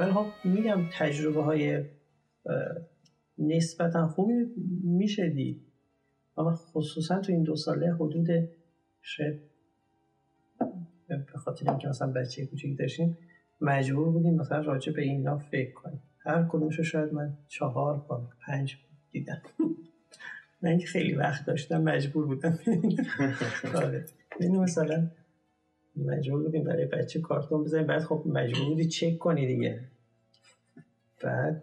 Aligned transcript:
ولی 0.00 0.12
خب 0.12 0.26
میگم 0.44 0.80
تجربه 0.98 1.42
های 1.42 1.84
نسبتا 3.38 4.08
خوبی 4.08 4.32
میشه 4.84 5.28
دید. 5.28 5.62
اما 6.36 6.54
خصوصا 6.54 7.20
تو 7.20 7.32
این 7.32 7.42
دو 7.42 7.56
ساله 7.56 7.94
حدود 7.94 8.28
شاید 9.02 9.40
به 11.08 11.38
خاطر 11.38 11.70
اینکه 11.70 11.88
مثلا 11.88 12.12
بچه 12.12 12.46
کوچیک 12.46 12.78
داشتیم 12.78 13.18
مجبور 13.60 14.10
بودیم 14.10 14.34
مثلا 14.34 14.60
راجع 14.60 14.92
به 14.92 15.02
اینا 15.02 15.38
فکر 15.38 15.72
کنیم. 15.72 16.02
هر 16.18 16.46
کدومشو 16.48 16.82
شاید 16.82 17.12
من 17.12 17.38
چهار 17.48 17.96
بار 18.08 18.28
پنج 18.46 18.76
دیدم. 19.10 19.42
من 20.62 20.70
اینکه 20.70 20.86
خیلی 20.86 21.14
وقت 21.14 21.46
داشتم 21.46 21.82
مجبور 21.82 22.26
بودم. 22.26 22.58
آره. 23.74 24.04
یعنی 24.40 24.58
مثلا 24.58 25.10
مجبور 26.06 26.42
بودیم 26.42 26.64
برای 26.64 26.86
بچه 26.86 27.20
کارتون 27.20 27.64
بزنیم 27.64 27.86
بعد 27.86 28.02
خب 28.02 28.22
مجبور 28.26 28.68
بودی 28.68 28.88
چک 28.88 29.18
کنی 29.18 29.46
دیگه. 29.46 29.80
بعد 31.22 31.62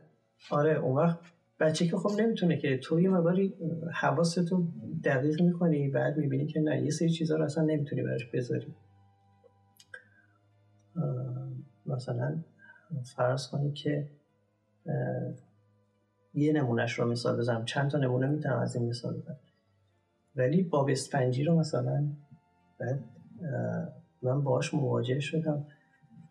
آره 0.50 0.72
اون 0.78 0.96
وقت 0.96 1.20
بچه 1.60 1.88
که 1.88 1.98
خب 1.98 2.22
نمی‌تونه 2.22 2.58
که 2.58 2.78
تو 2.78 3.00
یه 3.00 3.10
مقداری 3.10 3.54
حواستو 3.94 4.64
دقیق 5.04 5.42
می‌کنی 5.42 5.90
بعد 5.90 6.18
می‌بینی 6.18 6.46
که 6.48 6.60
نه 6.60 6.82
یه 6.82 6.92
سری 6.92 7.10
چیزها 7.10 7.38
رو 7.38 7.44
اصلا 7.44 7.64
نمی‌تونی 7.64 8.04
براش 8.04 8.26
بذاری. 8.26 8.74
مثلا 11.86 12.40
فرض 13.16 13.48
کنی 13.48 13.72
که 13.72 14.08
یه 16.34 16.54
نمونهش 16.54 17.00
رو 17.00 17.12
مثال 17.12 17.38
بزنم. 17.38 17.66
چند 17.66 17.92
تا 17.92 17.98
نمونه 17.98 18.28
می‌تونم 18.28 18.60
از 18.60 18.76
این 18.76 18.90
مثال 18.90 19.14
بزنم. 19.18 19.40
ولی 20.36 20.64
باب 20.64 20.90
اسفنجی 20.90 21.44
رو 21.44 21.60
مثلا 21.60 22.08
بعد 22.80 23.04
من 24.26 24.44
باش 24.44 24.74
مواجه 24.74 25.20
شدم. 25.20 25.68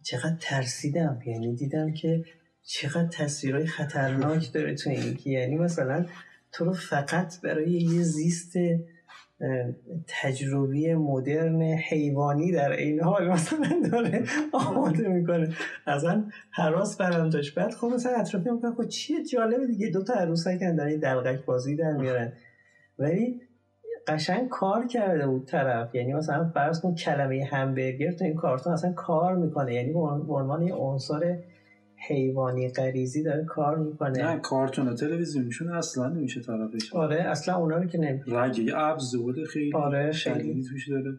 چقدر 0.02 0.36
ترسیدم. 0.40 1.18
یعنی 1.26 1.54
دیدم 1.54 1.92
که 1.92 2.24
چقدر 2.62 3.08
تصویرهای 3.08 3.66
خطرناک 3.66 4.52
داره 4.52 4.74
تو 4.74 4.90
این 4.90 5.18
یعنی 5.24 5.56
مثلا 5.56 6.06
تو 6.52 6.64
رو 6.64 6.72
فقط 6.72 7.40
برای 7.40 7.70
یه 7.70 8.02
زیست 8.02 8.52
تجربی 10.06 10.94
مدرن 10.94 11.62
حیوانی 11.62 12.52
در 12.52 12.70
این 12.70 13.00
حال 13.00 13.28
مثلا 13.28 13.68
داره 13.92 14.24
آماده 14.52 15.08
می‌کنه. 15.08 15.48
اصلا 15.86 16.24
حراس 16.50 16.96
برم 16.96 17.30
داشت. 17.30 17.54
بعد 17.54 17.70
خب 17.70 17.86
مثلا 17.86 18.12
اطرافی 18.12 18.50
می‌کنه 18.50 18.74
خب 18.74 18.88
چیه؟ 18.88 19.24
جالبه 19.24 19.66
دیگه. 19.66 19.90
دوتا 19.90 20.14
عروسک 20.14 20.58
در 20.58 20.86
این 20.86 21.00
دلغک 21.00 21.44
بازی 21.44 21.76
در 21.76 21.92
میارن. 21.92 22.32
ولی 22.98 23.40
قشنگ 24.06 24.48
کار 24.48 24.86
کرده 24.86 25.26
بود 25.26 25.46
طرف. 25.46 25.94
یعنی 25.94 26.14
مثلا 26.14 26.50
فرض 26.54 26.80
کن 26.80 26.94
کلمه 26.94 27.44
همبرگر 27.50 28.12
تو 28.12 28.24
این 28.24 28.34
کارتون 28.34 28.72
اصلا 28.72 28.92
کار 28.92 29.36
می‌کنه. 29.36 29.74
یعنی 29.74 29.92
به 29.92 29.98
عنوان 30.34 30.62
یه 30.62 30.74
عنصر 30.74 31.38
حیوانی 32.08 32.68
غریزی 32.68 33.22
داره 33.22 33.44
کار 33.44 33.78
می‌کنه. 33.78 34.32
نه 34.34 34.40
کارتون 34.40 34.88
و 34.88 34.94
تلویزیونشون 34.94 35.68
اصلا 35.68 36.08
نمیشه 36.08 36.40
طرفش. 36.40 36.94
آره 36.94 37.16
اصلا 37.16 37.56
اونا 37.56 37.76
رو 37.76 37.86
که 37.86 37.98
نمیشه 37.98 38.32
رنگ 38.32 38.70
ابز 38.74 39.16
بوده 39.16 39.44
خیلی 39.44 39.72
آره 39.74 40.12
خیلی 40.12 40.64
توش 40.64 40.88
داره. 40.88 41.18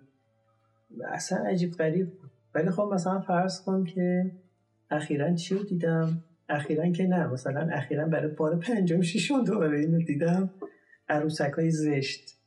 اصلا 1.12 1.38
عجیب 1.38 1.72
غریب 1.72 2.08
ولی 2.56 2.70
خب 2.70 2.90
مثلا 2.94 3.20
فرض 3.20 3.62
کن 3.62 3.84
که 3.84 4.32
اخیرا 4.92 5.34
چی 5.34 5.56
رو 5.56 5.64
دیدم؟ 5.64 6.24
اخیرا 6.50 6.92
که 6.92 7.04
نه 7.04 7.28
مثلا 7.28 7.70
اخیرا 7.74 8.06
برای 8.06 8.32
بار 8.32 8.56
پنجم 8.56 9.02
ششم 9.02 9.44
دوباره 9.44 9.80
اینو 9.80 10.00
دیدم. 10.00 10.50
عروسک 11.10 11.52
های 11.52 11.72
زشت. 11.72 12.38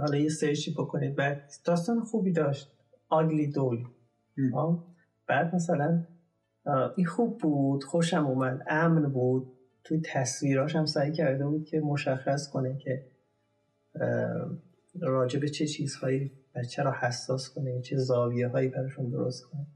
حالا 0.00 0.18
یه 0.18 0.28
سرچی 0.28 0.70
بکنید. 0.70 1.14
بعد 1.14 1.50
داستان 1.64 2.00
خوبی 2.00 2.32
داشت. 2.32 2.72
آگلی 3.08 3.46
دول 3.46 3.84
بعد 5.26 5.54
مثلا 5.54 6.04
این 6.96 7.06
خوب 7.06 7.38
بود 7.38 7.84
خوشم 7.84 8.26
اومد 8.26 8.62
امن 8.68 9.12
بود. 9.12 9.52
توی 9.84 10.00
تصویراش 10.04 10.76
هم 10.76 10.86
سعی 10.86 11.12
کرده 11.12 11.46
بود 11.46 11.64
که 11.64 11.80
مشخص 11.80 12.48
کنه 12.48 12.78
که 12.78 13.06
راجع 15.00 15.40
به 15.40 15.48
چه 15.48 15.66
چیزهایی 15.66 16.32
بچه 16.54 16.82
رو 16.82 16.90
حساس 16.90 17.54
کنه 17.54 17.80
چه 17.80 17.96
زاویه 17.96 18.48
هایی 18.48 18.68
براشون 18.68 19.10
درست 19.10 19.44
کنه. 19.44 19.66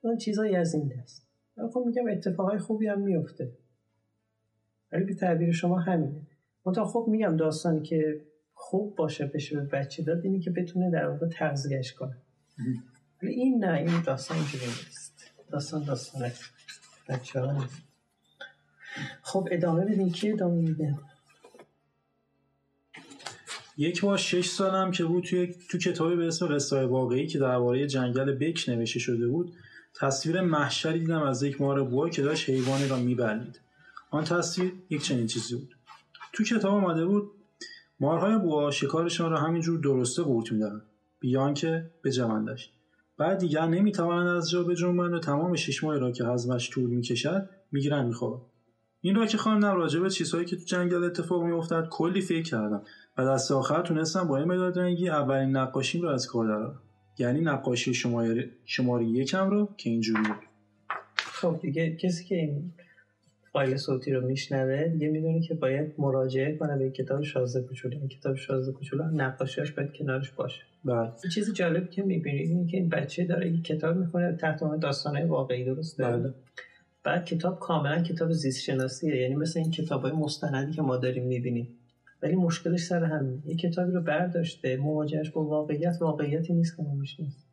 اون 0.00 0.16
چیزهایی 0.16 0.56
از 0.56 0.74
این 0.74 0.88
دست. 0.88 1.28
خب 1.72 1.84
میگم 1.86 2.04
اتفاقای 2.10 2.58
خوبی 2.58 2.86
هم 2.86 3.00
میفته 3.00 3.52
ولی 4.92 5.04
به 5.04 5.14
تعبیر 5.14 5.52
شما 5.52 5.78
همینه. 5.78 6.26
منتها 6.66 6.84
خب 6.84 7.06
میگم 7.08 7.36
داستانی 7.36 7.82
که 7.82 8.20
خوب 8.54 8.96
باشه 8.96 9.26
بشه 9.26 9.60
به 9.60 9.66
بچه 9.66 10.02
داد 10.02 10.24
اینی 10.24 10.40
که 10.40 10.50
بتونه 10.50 10.90
در 10.90 11.06
واقع 11.06 11.28
تغذیهش 11.28 11.92
کنه. 11.92 12.16
ولی 13.22 13.32
این 13.32 13.64
نه 13.64 13.78
این 13.78 14.02
داستان 14.02 14.36
اینجوری 14.36 14.66
نیست. 14.66 15.32
داستان 15.50 15.84
داستانه 15.84 16.32
بچه 17.08 17.40
ها 17.40 17.52
نیست. 17.52 17.82
خب 19.22 19.48
ادامه 19.50 19.84
بدین. 19.84 20.12
کی 20.12 20.32
ادامه 20.32 20.54
میده؟ 20.54 20.98
یک 23.76 24.00
بار 24.00 24.18
شش 24.18 24.48
سالم 24.48 24.90
که 24.90 25.04
بود 25.04 25.24
توی 25.24 25.54
تو 25.70 25.78
کتابی 25.78 26.16
به 26.16 26.26
اسم 26.26 26.54
قصه 26.54 26.84
واقعی 26.84 27.26
که 27.26 27.38
درباره 27.38 27.86
جنگل 27.86 28.32
بک 28.32 28.64
نوشته 28.68 28.98
شده 28.98 29.28
بود 29.28 29.52
تصویر 30.00 30.40
محشری 30.40 31.00
دیدم 31.00 31.22
از 31.22 31.42
یک 31.42 31.60
مار 31.60 31.84
بوا 31.84 32.08
که 32.08 32.22
داشت 32.22 32.50
حیوانی 32.50 32.88
را 32.88 32.96
میبلید 32.96 33.60
آن 34.10 34.24
تصویر 34.24 34.72
یک 34.90 35.02
چنین 35.02 35.26
چیزی 35.26 35.56
بود. 35.56 35.76
تو 36.32 36.44
کتاب 36.44 36.74
آمده 36.74 37.04
بود 37.06 37.30
مارهای 38.00 38.38
بوا 38.38 38.70
شکارشان 38.70 39.30
را 39.30 39.38
همینجور 39.38 39.78
درسته 39.78 40.22
قورت 40.22 40.52
میدن 40.52 40.82
بیان 41.20 41.54
که 41.54 41.90
به 42.02 42.10
جوندش 42.10 42.70
بعد 43.18 43.38
دیگر 43.38 43.66
نمی‌توانند 43.66 44.28
از 44.28 44.50
جا 44.50 44.62
بجنبند 44.62 45.14
و 45.14 45.18
تمام 45.18 45.56
شش 45.56 45.84
ماهی 45.84 45.98
را 46.00 46.10
که 46.10 46.24
هضمش 46.24 46.70
طول 46.70 46.90
می‌کشد 46.90 47.48
می‌گیرن 47.72 48.06
میخوابن 48.06 48.40
این 49.00 49.14
را 49.14 49.26
که 49.26 49.38
خواندم 49.38 49.76
راجع 49.76 50.00
به 50.00 50.10
چیزهایی 50.10 50.46
که 50.46 50.56
تو 50.56 50.62
جنگل 50.64 51.04
اتفاق 51.04 51.42
میافتد 51.42 51.88
کلی 51.90 52.20
فکر 52.20 52.42
کردم. 52.42 52.82
و 53.18 53.24
دست 53.24 53.52
آخر 53.52 53.82
تونستم 53.82 54.28
با 54.28 54.36
این 54.36 54.48
مداد 54.48 54.78
رنگی 54.78 55.08
اولین 55.08 55.56
نقاشیم 55.56 56.02
را 56.02 56.12
از 56.12 56.26
کار 56.26 56.46
درآورم. 56.46 56.80
یعنی 57.18 57.40
نقاشی 57.40 57.94
شماره 57.94 58.50
شماره 58.64 59.04
یکم 59.06 59.50
رو 59.50 59.74
که 59.76 59.90
اینجوری 59.90 60.22
خب 61.16 61.58
دیگه 61.60 61.96
کسی 61.96 62.24
که 62.24 62.34
این 62.34 62.72
فایل 63.54 63.76
صوتی 63.76 64.12
رو 64.12 64.26
میشنوه 64.26 64.88
دیگه 64.88 65.08
می‌دونه 65.08 65.40
که 65.40 65.54
باید 65.54 65.94
مراجعه 65.98 66.56
کنه 66.56 66.76
به 66.76 66.90
کتاب 66.90 67.22
شازده 67.22 67.66
کوچولو 67.66 67.98
این 67.98 68.08
کتاب 68.08 68.36
شازده 68.36 68.72
کوچولو 68.72 69.04
نقاشیاش 69.04 69.72
باید 69.72 69.92
کنارش 69.92 70.30
باشه. 70.30 70.62
بله. 70.84 71.10
چیز 71.34 71.52
جالب 71.52 71.90
که 71.90 72.02
می‌بینید 72.02 72.48
اینه 72.48 72.70
که 72.70 72.76
این 72.76 72.88
بچه 72.88 73.24
داره 73.24 73.50
یک 73.50 73.64
کتاب 73.64 73.96
می‌خونه 73.96 74.36
تحت 74.40 74.62
عنوان 74.62 74.78
داستانهای 74.78 75.24
واقعی 75.24 75.64
درست 75.64 76.02
بله. 76.02 76.34
بعد 77.04 77.24
کتاب 77.24 77.58
کاملا 77.58 78.02
کتاب 78.02 78.32
زیست 78.32 78.62
شناسیه 78.62 79.16
یعنی 79.16 79.34
مثل 79.34 79.60
این 79.60 79.70
کتابای 79.70 80.12
مستندی 80.12 80.72
که 80.72 80.82
ما 80.82 80.96
داریم 80.96 81.26
می‌بینیم. 81.26 81.68
ولی 82.22 82.34
مشکلش 82.34 82.80
سر 82.80 83.04
همین 83.04 83.42
یه 83.46 83.56
کتابی 83.56 83.92
رو 83.92 84.00
برداشته 84.00 84.76
مواجهش 84.76 85.30
با 85.30 85.44
واقعیت 85.44 85.96
واقعیتی 86.00 86.52
نیست 86.52 86.76
که 86.76 86.82
ما 86.82 86.94
می‌شناسیم. 86.94 87.43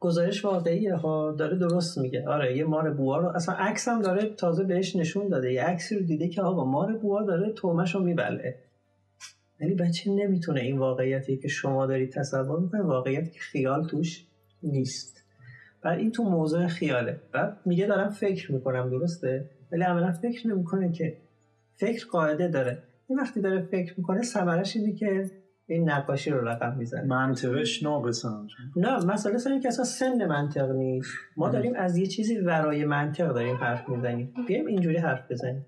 گزارش 0.00 0.44
واقعیه 0.44 0.94
ها 0.94 1.32
داره 1.32 1.58
درست 1.58 1.98
میگه. 1.98 2.28
آره 2.28 2.56
یه 2.56 2.64
مار 2.64 2.90
بوها 2.90 3.18
رو 3.18 3.28
اصلا 3.28 3.54
عکس 3.54 3.88
هم 3.88 4.02
داره 4.02 4.30
تازه 4.30 4.64
بهش 4.64 4.96
نشون 4.96 5.28
داده. 5.28 5.52
یه 5.52 5.62
عکسی 5.64 5.96
رو 5.98 6.02
دیده 6.02 6.28
که 6.28 6.42
آقا 6.42 6.64
مار 6.64 6.92
بوها 6.96 7.22
داره 7.22 7.52
تومش 7.52 7.94
رو 7.94 8.00
میبله. 8.00 8.54
ولی 9.60 9.74
بچه 9.74 10.10
نمی‌تونه 10.10 10.60
این 10.60 10.78
واقعیتی 10.78 11.36
که 11.36 11.48
شما 11.48 11.86
دارید 11.86 12.12
تصور 12.12 12.60
می‌کنه 12.60 12.82
واقعیت 12.82 13.32
که 13.32 13.40
خیال 13.40 13.88
توش 13.88 14.26
نیست. 14.62 15.22
بعد 15.82 15.98
این 15.98 16.12
تو 16.12 16.22
موضوع 16.22 16.66
خیاله. 16.66 17.20
بعد 17.32 17.58
میگه 17.64 17.86
دارم 17.86 18.10
فکر 18.10 18.52
می‌کنم 18.52 18.90
درسته؟ 18.90 19.50
ولی 19.72 19.82
عملا 19.82 20.12
فکر 20.12 20.48
نمی‌کنه 20.48 20.92
که 20.92 21.16
فکر 21.74 22.06
قاعده 22.06 22.48
داره. 22.48 22.82
این 23.08 23.18
وقتی 23.18 23.40
داره 23.40 23.62
فکر 23.62 23.94
می‌کنه 23.96 24.22
ثمرش 24.22 24.76
اینه 24.76 24.92
که 24.92 25.30
این 25.68 25.90
نقاشی 25.90 26.30
رو 26.30 26.48
رقم 26.48 26.76
می‌زنه. 26.76 27.06
منطقش 27.06 27.82
ناقصه. 27.82 28.28
نه 28.76 29.04
مسئله 29.04 29.38
سر 29.38 29.58
که 29.58 29.68
اصلا 29.68 29.84
سن 29.84 30.26
منطق 30.26 30.70
نیست. 30.70 31.10
ما 31.36 31.48
داریم 31.48 31.72
از 31.76 31.96
یه 31.96 32.06
چیزی 32.06 32.36
ورای 32.36 32.84
منطق 32.84 33.32
داریم 33.32 33.56
حرف 33.56 33.88
می‌زنیم. 33.88 34.34
بیایم 34.48 34.66
اینجوری 34.66 34.96
حرف 34.96 35.30
بزنیم. 35.30 35.66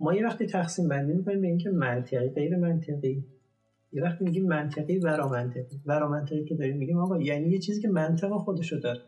ما 0.00 0.14
یه 0.14 0.26
وقتی 0.26 0.46
تقسیم 0.46 0.88
بندی 0.88 1.12
می‌کنیم 1.12 1.40
به 1.40 1.46
اینکه 1.46 1.70
منطقی 1.70 2.28
غیر 2.28 2.56
منطقی. 2.56 3.24
یه 3.92 4.02
وقتی 4.02 4.24
میگیم 4.24 4.46
منطقی 4.46 4.98
ورا 4.98 5.28
منطقی. 5.28 5.80
ورا 5.86 6.08
منطقی 6.08 6.44
که 6.44 6.54
داریم 6.54 6.76
میگیم 6.76 6.98
آقا 6.98 7.20
یعنی 7.20 7.48
یه 7.48 7.58
چیزی 7.58 7.82
که 7.82 7.88
منطق 7.88 8.32
خودشو 8.32 8.76
داره. 8.76 9.00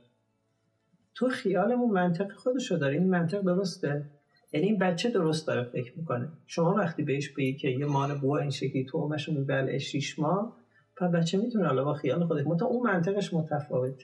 تو 1.15 1.29
خیالمون 1.29 1.91
منطق 1.91 2.33
خودشو 2.33 2.77
داره. 2.77 2.95
این 2.95 3.11
منطق 3.11 3.41
درسته؟ 3.41 4.05
یعنی 4.53 4.67
این 4.67 4.79
بچه 4.79 5.11
درست 5.11 5.47
داره 5.47 5.65
فکر 5.65 5.93
می‌کنه. 5.97 6.29
شما 6.47 6.75
وقتی 6.75 7.03
بهش 7.03 7.29
بگی 7.29 7.57
که 7.57 7.69
یه 7.69 7.87
مال 7.87 8.19
بوا 8.19 8.39
این 8.39 8.51
شکلی 8.51 8.85
تو 8.85 8.99
اومشو 8.99 9.33
میبله 9.33 9.79
شیش 9.79 10.19
ماه 10.19 10.57
و 11.01 11.09
بچه 11.09 11.39
می‌تونه 11.39 11.67
حالا 11.67 11.85
با 11.85 11.95
خیال 11.95 12.25
خودش 12.25 12.47
متا 12.47 12.67
اون 12.67 12.91
منطقش 12.91 13.35
متفاوت. 13.35 14.03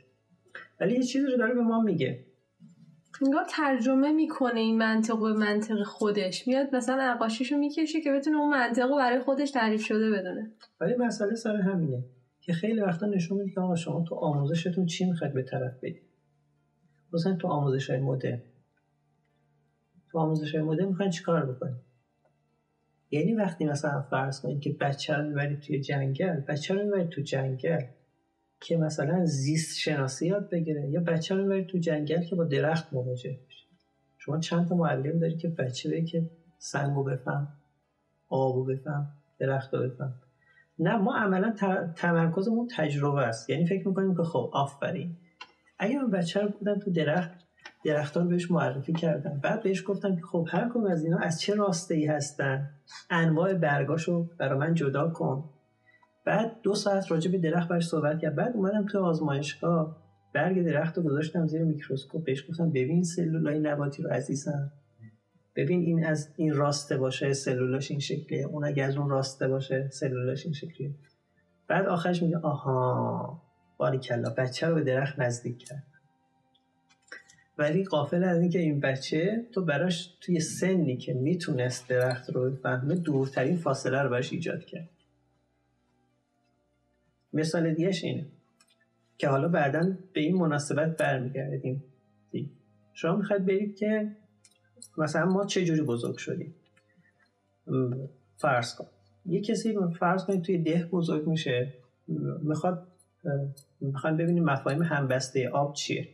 ولی 0.80 0.94
یه 0.94 1.02
چیزی 1.02 1.26
رو 1.26 1.36
داره 1.36 1.54
به 1.54 1.60
ما 1.60 1.80
میگه. 1.80 2.24
انگار 3.26 3.44
ترجمه 3.50 4.12
می‌کنه 4.12 4.60
این 4.60 4.78
منطق 4.78 5.20
به 5.20 5.32
منطق 5.32 5.82
خودش. 5.82 6.48
میاد 6.48 6.74
مثلا 6.76 7.12
نقاشیشو 7.14 7.56
می‌کشه 7.56 8.00
که 8.00 8.12
بتونه 8.12 8.36
اون 8.36 8.50
منطق 8.50 8.96
برای 8.96 9.20
خودش 9.20 9.50
تعریف 9.50 9.82
شده 9.82 10.10
بدونه. 10.10 10.52
ولی 10.80 10.94
مسئله 10.94 11.34
سر 11.34 11.56
همینه 11.56 12.04
که 12.40 12.52
خیلی 12.52 12.80
وقتا 12.80 13.06
نشون 13.06 13.38
میده 13.38 13.50
که 13.50 13.60
آقا 13.60 13.74
شما 13.74 14.04
تو 14.08 14.14
آموزشتون 14.14 14.86
چی 14.86 15.04
می‌خواید 15.04 15.34
به 15.34 15.42
طرف 15.42 15.72
بدید. 15.82 16.02
خصوصا 17.08 17.36
تو 17.36 17.48
آموزش 17.48 17.90
های 17.90 18.00
مدرن. 18.00 18.42
تو 20.10 20.19
آموزش 20.19 20.55
مدرن 20.55 20.87
می‌خواین 20.88 21.10
چیکار 21.10 21.46
بکنید 21.52 21.81
یعنی 23.10 23.34
وقتی 23.34 23.64
مثلا 23.64 24.00
فرض 24.00 24.40
کنید 24.40 24.60
که 24.60 24.76
بچه 24.81 25.14
رو 25.14 25.25
می‌برید 25.28 25.60
توی 25.60 25.81
جنگل 25.81 26.40
بچه 26.40 26.75
رو 26.75 26.84
می‌برید 26.84 27.08
تو 27.08 27.20
جنگل 27.20 27.82
که 28.60 28.76
مثلا 28.76 29.25
زیست 29.25 29.78
شناسی 29.78 30.26
یاد 30.26 30.49
بگیره 30.50 30.88
یا 30.90 31.00
بچه 31.00 31.34
رو 31.34 31.43
می‌برید 31.43 31.66
تو 31.66 31.78
جنگل 31.78 32.22
که 32.22 32.37
با 32.37 32.44
درخت 32.44 32.93
مواجه 32.93 33.38
بشه 33.49 33.66
شما 34.19 34.38
چند 34.38 34.69
تا 34.69 34.75
معلم 34.75 35.19
داری 35.19 35.37
که 35.37 35.49
بچه 35.49 35.90
بگه 35.90 36.05
که 36.05 36.31
سنگو 36.58 37.04
بفهم 37.04 37.49
آبو 38.28 38.64
بفهم 38.64 39.08
درخت 39.38 39.75
رو 39.75 39.81
بفهم؟ 39.81 40.14
نه 40.78 40.96
ما 40.96 41.16
عملا 41.16 41.54
تمرکزمون 41.96 42.69
تجربه 42.76 43.20
است. 43.20 43.50
یعنی 43.50 43.66
فکر 43.66 43.88
می‌کنیم 43.88 44.14
که 44.16 44.22
خب 44.22 44.50
آفرین. 44.52 45.16
اگر 45.78 46.04
بچه 46.04 46.40
رو 46.40 46.49
بودن 46.49 46.78
تو 46.78 46.90
درخت 46.90 47.31
درختان 47.84 48.25
رو 48.25 48.30
بهش 48.30 48.50
معرفی 48.50 48.92
کردن. 48.92 49.40
بعد 49.42 49.62
بهش 49.62 49.84
گفتم 49.86 50.16
که 50.16 50.22
خب 50.22 50.48
هر 50.50 50.69
کدوم 50.69 50.86
از 50.86 51.04
اینا 51.04 51.19
از 51.19 51.40
چه 51.40 51.54
راسته 51.54 51.94
ای 51.94 52.06
هستن؟ 52.06 52.70
انواع 53.10 53.54
برگاشو 53.54 54.28
برای 54.38 54.58
من 54.58 54.75
جدا 54.75 55.10
کن. 55.10 55.50
بعد 56.26 56.52
دو 56.62 56.75
ساعت 56.75 57.10
راجع 57.10 57.30
به 57.30 57.38
درخت 57.38 57.69
برش 57.69 57.88
صحبت 57.88 58.19
کرد. 58.19 58.34
بعد 58.34 58.56
اومدم 58.56 58.86
تو 58.86 59.04
آزمایشگاه. 59.04 59.96
برگ 60.34 60.64
درخت 60.64 60.96
رو 60.96 61.02
گذاشتم 61.02 61.46
زیر 61.46 61.64
میکروسکوپ. 61.64 62.25
بهش 62.25 62.50
گفتم 62.50 62.70
ببین 62.70 63.04
سلولای 63.04 63.58
نباتی 63.58 64.02
رو 64.02 64.10
عزیزم. 64.10 64.72
ببین 65.56 65.80
این 65.80 66.04
از 66.04 66.28
این 66.36 66.54
راسته 66.54 66.96
باشه 66.96 67.32
سلولاش 67.32 67.90
این 67.90 68.00
شکلیه. 68.00 68.46
اون 68.46 68.64
اگه 68.64 68.84
از 68.84 68.96
اون 68.96 69.10
راسته 69.10 69.48
باشه 69.48 69.88
سلولاش 69.92 70.44
این 70.44 70.54
شکلیه. 70.54 70.94
بعد 71.69 71.86
آخرش 71.86 72.22
میگه 72.22 72.38
آها 72.38 73.42
باری 73.78 73.98
کلا 73.98 74.30
بچه 74.30 74.66
رو 74.66 74.75
به 74.75 74.80
درخت 74.80 75.19
نزدیک 75.19 75.58
کرد. 75.58 75.97
ولی 77.58 77.84
قافل 77.84 78.25
از 78.25 78.40
اینکه 78.40 78.58
این 78.58 78.81
بچه 78.81 79.46
تو 79.52 79.64
براش 79.64 80.16
توی 80.20 80.40
سنی 80.40 80.96
که 80.96 81.14
می‌تونست 81.14 81.88
درخت 81.88 82.31
رو 82.31 82.50
بفهمه 82.50 82.94
دورترین 82.94 83.56
فاصله 83.56 84.02
رو 84.02 84.10
براش 84.10 84.32
ایجاد 84.32 84.64
کرد. 84.64 84.90
مثال 87.32 87.75
دیگهش 87.75 88.05
اینه 88.05 88.26
که 89.19 89.28
حالا 89.28 89.49
بعدا 89.49 89.96
به 90.12 90.20
این 90.20 90.37
مناسبت 90.37 90.96
برمیگردیم. 90.96 91.84
شما 92.93 93.16
می‌خواید 93.16 93.46
برید 93.46 93.76
که 93.76 94.16
مثلا 94.99 95.26
ما 95.26 95.46
چه 95.46 95.64
جوری 95.64 95.82
بزرگ 95.82 96.16
شدیم؟ 96.16 96.54
فرض 98.37 98.75
کن. 98.75 98.87
یه 99.26 99.40
کسی 99.40 99.76
فرض 99.99 100.25
کنید 100.25 100.43
توی 100.43 100.58
ده 100.58 100.84
بزرگ 100.93 101.28
میشه 101.28 101.75
می‌خواد 102.43 102.87
می‌خواد 103.81 104.16
ببینیم 104.16 104.44
مفاهیم 104.44 104.82
همبسته 104.82 105.49
آب 105.49 105.75
چیه. 105.75 106.08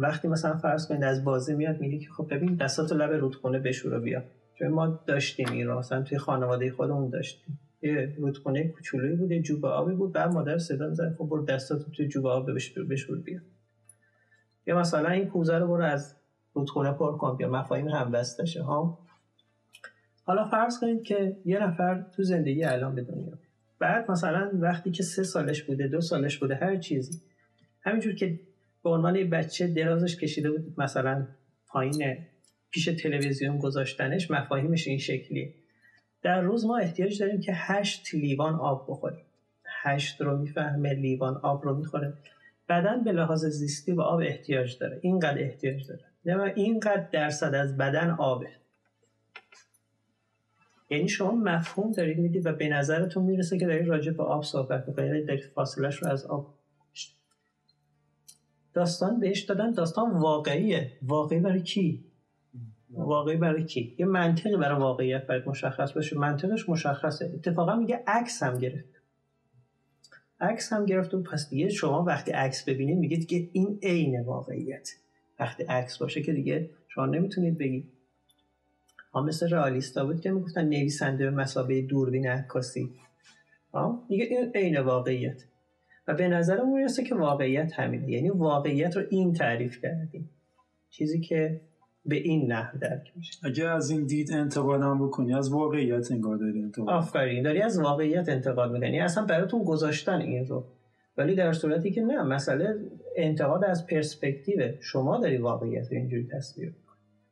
وقتی 0.00 0.28
مثلا 0.28 0.56
فرض 0.56 0.88
کنید 0.88 1.04
از 1.04 1.24
بازی 1.24 1.54
میاد 1.54 1.80
میگه 1.80 1.98
که 1.98 2.10
خب 2.10 2.34
ببین 2.34 2.54
دستاتو 2.54 2.94
لب 2.94 3.12
رودخونه 3.12 3.58
بشور 3.58 4.00
بیا. 4.00 4.22
چون 4.54 4.68
ما 4.68 4.86
داشتیم 5.06 5.48
این 5.52 5.72
مثلا 5.72 6.02
توی 6.02 6.18
خانواده 6.18 6.70
خودمون 6.70 7.10
داشتیم. 7.10 7.58
یه 7.82 8.14
رودخونه 8.18 8.68
کوچولویی 8.68 9.16
بود 9.16 9.30
یه 9.30 9.42
جوب 9.42 9.64
آبی 9.64 9.94
بود 9.94 10.12
بعد 10.12 10.32
مادر 10.32 10.58
صدا 10.58 10.88
می‌زد 10.88 11.14
خب 11.18 11.24
برو 11.24 11.44
دستاتو 11.44 11.90
توی 11.90 12.08
جوب 12.08 12.26
آب 12.26 12.50
بشور 12.90 13.18
بیا. 13.18 13.40
یا 14.66 14.78
مثلا 14.78 15.08
این 15.08 15.28
کوزه 15.28 15.58
رو 15.58 15.66
برو 15.66 15.84
از 15.84 16.16
رودخونه 16.54 16.92
پر 16.92 17.16
کن 17.16 17.36
یا 17.40 17.48
مفاهیم 17.48 17.88
همبستشه 17.88 18.62
ها؟ 18.62 18.98
حالا 20.24 20.44
فرض 20.44 20.80
کنید 20.80 21.02
که 21.02 21.36
یه 21.44 21.62
نفر 21.62 22.04
تو 22.16 22.22
زندگی 22.22 22.64
الان 22.64 22.94
به 22.94 23.02
دنیا 23.02 23.38
بعد 23.78 24.10
مثلا 24.10 24.50
وقتی 24.54 24.90
که 24.90 25.02
سه 25.02 25.22
سالش 25.22 25.62
بوده 25.62 25.88
دو 25.88 26.00
سالش 26.00 26.38
بوده 26.38 26.54
هر 26.54 26.76
چیزی. 26.76 27.20
همینجور 27.80 28.14
که 28.14 28.40
به 28.88 28.94
عنوان 28.94 29.30
بچه 29.30 29.66
درازش 29.66 30.16
کشیده 30.16 30.50
بود 30.50 30.74
مثلا 30.78 31.26
پایین 31.66 32.16
پیش 32.70 32.84
تلویزیون 32.84 33.58
گذاشتنش 33.58 34.30
مفاهیمش 34.30 34.88
این 34.88 34.98
شکلی 34.98 35.54
در 36.22 36.40
روز 36.40 36.64
ما 36.64 36.78
احتیاج 36.78 37.20
داریم 37.20 37.40
که 37.40 37.52
هشت 37.54 38.14
لیوان 38.14 38.54
آب 38.54 38.86
بخوریم. 38.88 39.24
هشت 39.82 40.20
رو 40.20 40.38
می‌فهمه 40.38 40.92
لیوان 40.92 41.36
آب 41.36 41.64
رو 41.64 41.76
می‌خوره. 41.76 42.14
بدن 42.68 43.04
به 43.04 43.12
لحاظ 43.12 43.44
زیستی 43.44 43.92
به 43.92 44.02
آب 44.02 44.20
احتیاج 44.20 44.78
داره. 44.78 45.00
اینقدر 45.02 45.42
احتیاج 45.42 45.86
داره. 45.88 46.04
نه 46.24 46.52
اینقدر 46.56 47.08
درصد 47.12 47.54
از 47.54 47.76
بدن 47.76 48.10
آبه. 48.10 48.48
یعنی 50.90 51.08
شما 51.08 51.30
مفهوم 51.32 51.92
دارید 51.92 52.18
می‌دید 52.18 52.46
و 52.46 52.52
به 52.52 52.68
نظرتون 52.68 53.24
می‌رسه 53.24 53.58
که 53.58 53.66
دارید 53.66 53.88
راجع 53.88 54.12
به 54.12 54.22
آب 54.22 54.44
صحبت 54.44 54.88
می‌کنید. 54.88 55.08
یعنی 55.08 55.24
دارید 55.24 55.44
فاصلش 55.44 56.02
رو 56.02 56.08
از 56.08 56.26
آب 56.26 56.57
داستان 58.74 59.20
بهش 59.20 59.42
دادن 59.42 59.70
داستان 59.70 60.10
واقعیه. 60.10 60.92
واقعی 61.02 61.38
برای 61.38 61.62
کی؟ 61.62 62.04
واقعی 62.90 63.36
برای 63.36 63.64
کی؟ 63.64 63.96
یه 63.98 64.06
منطقی 64.06 64.56
برای 64.56 64.80
واقعیت 64.80 65.26
باید 65.26 65.48
مشخص 65.48 65.92
باشه. 65.92 66.18
منطقش 66.18 66.68
مشخصه. 66.68 67.32
اتفاقا 67.34 67.76
میگه 67.76 68.04
عکس 68.06 68.42
هم 68.42 68.58
گرفت. 68.58 69.02
عکس 70.40 70.72
هم 70.72 70.86
گرفت. 70.86 71.14
و 71.14 71.22
پس 71.22 71.50
دیگه 71.50 71.68
شما 71.68 72.04
وقتی 72.04 72.30
عکس 72.30 72.64
ببینید 72.68 72.98
میگید 72.98 73.26
که 73.26 73.48
این 73.52 73.78
عین 73.82 74.20
واقعیت. 74.20 74.90
وقتی 75.40 75.62
عکس 75.62 75.98
باشه 75.98 76.22
که 76.22 76.32
دیگه 76.32 76.70
شما 76.88 77.06
نمی‌تونید 77.06 77.58
بگید. 77.58 77.92
ها 79.12 79.22
مثل 79.22 79.50
رئالیستا 79.50 80.04
بود 80.04 80.20
که 80.20 80.30
می‌گفتن 80.30 80.64
نویسنده 80.64 81.24
به 81.24 81.30
مسابقه 81.30 81.82
دوربین 81.82 82.28
عکاسی. 82.28 82.90
دیگه 84.08 84.24
این 84.24 84.52
عین 84.54 84.78
واقعیت. 84.78 85.44
و 86.08 86.14
به 86.14 86.28
نظر 86.28 86.64
می‌رسه 86.64 87.04
که 87.04 87.14
واقعیت 87.14 87.72
همینه. 87.72 88.10
یعنی 88.10 88.30
واقعیت 88.30 88.96
رو 88.96 89.02
این 89.10 89.32
تعریف 89.32 89.80
کردیم. 89.82 90.30
چیزی 90.90 91.20
که 91.20 91.60
به 92.06 92.16
این 92.16 92.52
نحو 92.52 92.78
درک 92.78 93.12
میشه. 93.16 93.46
اگه 93.46 93.68
از 93.68 93.90
این 93.90 94.06
دید 94.06 94.32
انتقاد 94.32 94.82
هم 94.82 95.06
بکنی 95.06 95.34
از 95.34 95.52
واقعیت 95.52 96.12
انگار 96.12 96.36
داری 96.36 96.62
انتقاد. 96.62 96.88
آفرین. 96.88 97.42
داری 97.42 97.62
از 97.62 97.78
واقعیت 97.78 98.28
انتقاد 98.28 98.72
می‌کنی. 98.72 99.00
اصلا 99.00 99.24
براتون 99.24 99.64
گذاشتن 99.64 100.20
این 100.20 100.46
رو. 100.46 100.64
ولی 101.16 101.34
در 101.34 101.52
صورتی 101.52 101.90
که 101.90 102.00
نه 102.00 102.22
مسئله 102.22 102.74
انتقاد 103.16 103.64
از 103.64 103.86
پرسپکتیو 103.86 104.72
شما 104.80 105.18
داری 105.18 105.36
واقعیت 105.36 105.92
رو 105.92 105.98
اینجوری 105.98 106.26
تصویر 106.26 106.72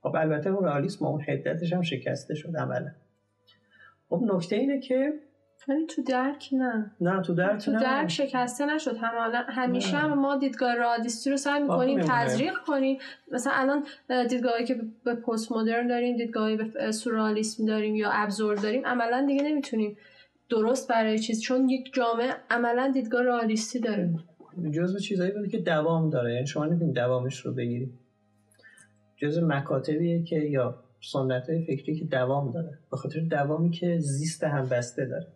خب 0.02 0.16
البته 0.16 0.50
اون 0.50 0.64
رئالیسم 0.64 1.04
اون 1.04 1.20
حدتش 1.20 1.72
هم 1.72 1.82
شکسته 1.82 2.34
شد 2.34 2.56
عملا. 2.56 2.90
خب 4.08 4.22
نکته 4.32 4.56
اینه 4.56 4.80
که 4.80 5.12
ولی 5.68 5.86
تو 5.86 6.02
درک 6.02 6.48
نه. 6.52 6.90
نه 7.00 7.22
تو 7.22 7.34
درک 7.34 7.64
تو 7.64 7.72
درک 7.72 8.08
شکسته 8.08 8.66
نشد. 8.66 8.96
همیشه 9.48 9.96
هم 9.96 10.18
ما 10.18 10.36
دیدگاه 10.36 10.74
رادیستی 10.74 11.30
رو 11.30 11.36
سعی 11.36 11.62
می‌کنیم 11.62 12.00
تزریق 12.00 12.54
کنیم. 12.66 12.98
مثلا 13.32 13.52
الان 13.54 13.84
دیدگاهی 14.28 14.64
که 14.64 14.80
به 15.04 15.14
پست 15.14 15.52
مدرن 15.52 15.86
داریم 15.86 16.16
دیدگاهی 16.16 16.56
به 16.56 16.92
سورالیسم 16.92 17.66
داریم 17.66 17.96
یا 17.96 18.10
ابزورد 18.12 18.62
داریم 18.62 18.86
عملا 18.86 19.26
دیگه 19.26 19.42
نمی‌تونیم 19.42 19.96
درست 20.48 20.88
برای 20.88 21.18
چیز. 21.18 21.42
چون 21.42 21.68
یک 21.68 21.94
جامعه 21.94 22.30
عملا 22.50 22.90
دیدگاه 22.94 23.22
رئالیستی 23.22 23.80
داره. 23.80 24.10
جزو 24.70 24.98
چیزایی 24.98 25.30
بوده 25.32 25.48
که 25.48 25.58
دوام 25.58 26.10
داره. 26.10 26.34
یعنی 26.34 26.46
شما 26.46 26.66
نمی‌تونید 26.66 26.94
دوامش 26.94 27.40
رو 27.40 27.52
بگیرید. 27.52 27.92
جزو 29.16 29.46
مکاتبیه 29.46 30.22
که 30.22 30.36
یا 30.36 30.82
سنت 31.12 31.50
های 31.50 31.64
فکری 31.64 31.98
که 31.98 32.04
دوام 32.04 32.52
داره. 32.52 32.78
به 32.90 32.96
خاطر 32.96 33.20
دوامی 33.20 33.70
که 33.70 33.98
زیست 33.98 34.44
هم 34.44 34.68
بسته 34.68 35.06
داره. 35.06 35.26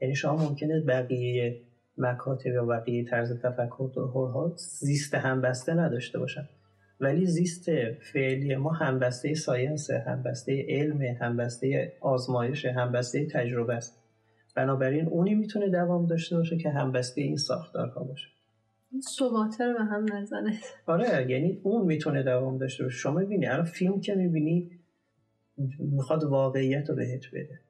یعنی 0.00 0.14
شما 0.14 0.48
ممکنه 0.48 0.80
بقیه 0.80 1.60
مکاتب 1.98 2.46
یا 2.46 2.64
بقیه 2.64 3.04
طرز 3.04 3.40
تفکر 3.42 3.90
ها 4.14 4.54
زیست 4.56 5.14
همبسته 5.14 5.74
نداشته 5.74 6.18
باشن. 6.18 6.48
ولی 7.00 7.26
زیست 7.26 7.66
فعلی 8.12 8.56
ما 8.56 8.72
همبسته 8.72 9.34
ساینس 9.34 9.90
همبسته 9.90 10.66
علم 10.68 11.02
همبسته 11.02 11.92
آزمایش 12.00 12.66
همبسته 12.66 13.26
تجربه 13.26 13.74
است. 13.74 14.00
بنابراین 14.56 15.06
اونی 15.06 15.34
می‌تونه 15.34 15.68
دوام 15.68 16.06
داشته 16.06 16.36
باشه 16.36 16.56
که 16.56 16.70
همبسته 16.70 17.20
این 17.20 17.36
ساختارها 17.36 18.04
باشه. 18.04 18.26
ثباته 19.18 19.64
رو 19.64 19.72
به 19.72 19.84
هم 19.84 20.06
نزنه. 20.12 20.52
آره 20.86 21.30
یعنی 21.30 21.60
اون 21.62 21.86
می‌تونه 21.86 22.22
دوام 22.22 22.58
داشته 22.58 22.84
باشه. 22.84 22.96
شما 22.96 23.18
می‌بینی 23.18 23.46
الان 23.46 23.64
فیلم 23.64 24.00
که 24.00 24.14
می‌بینی 24.14 24.70
می‌خواد 25.78 26.24
واقعیت 26.24 26.90
رو 26.90 26.96
بهت 26.96 27.22
بده. 27.32 27.60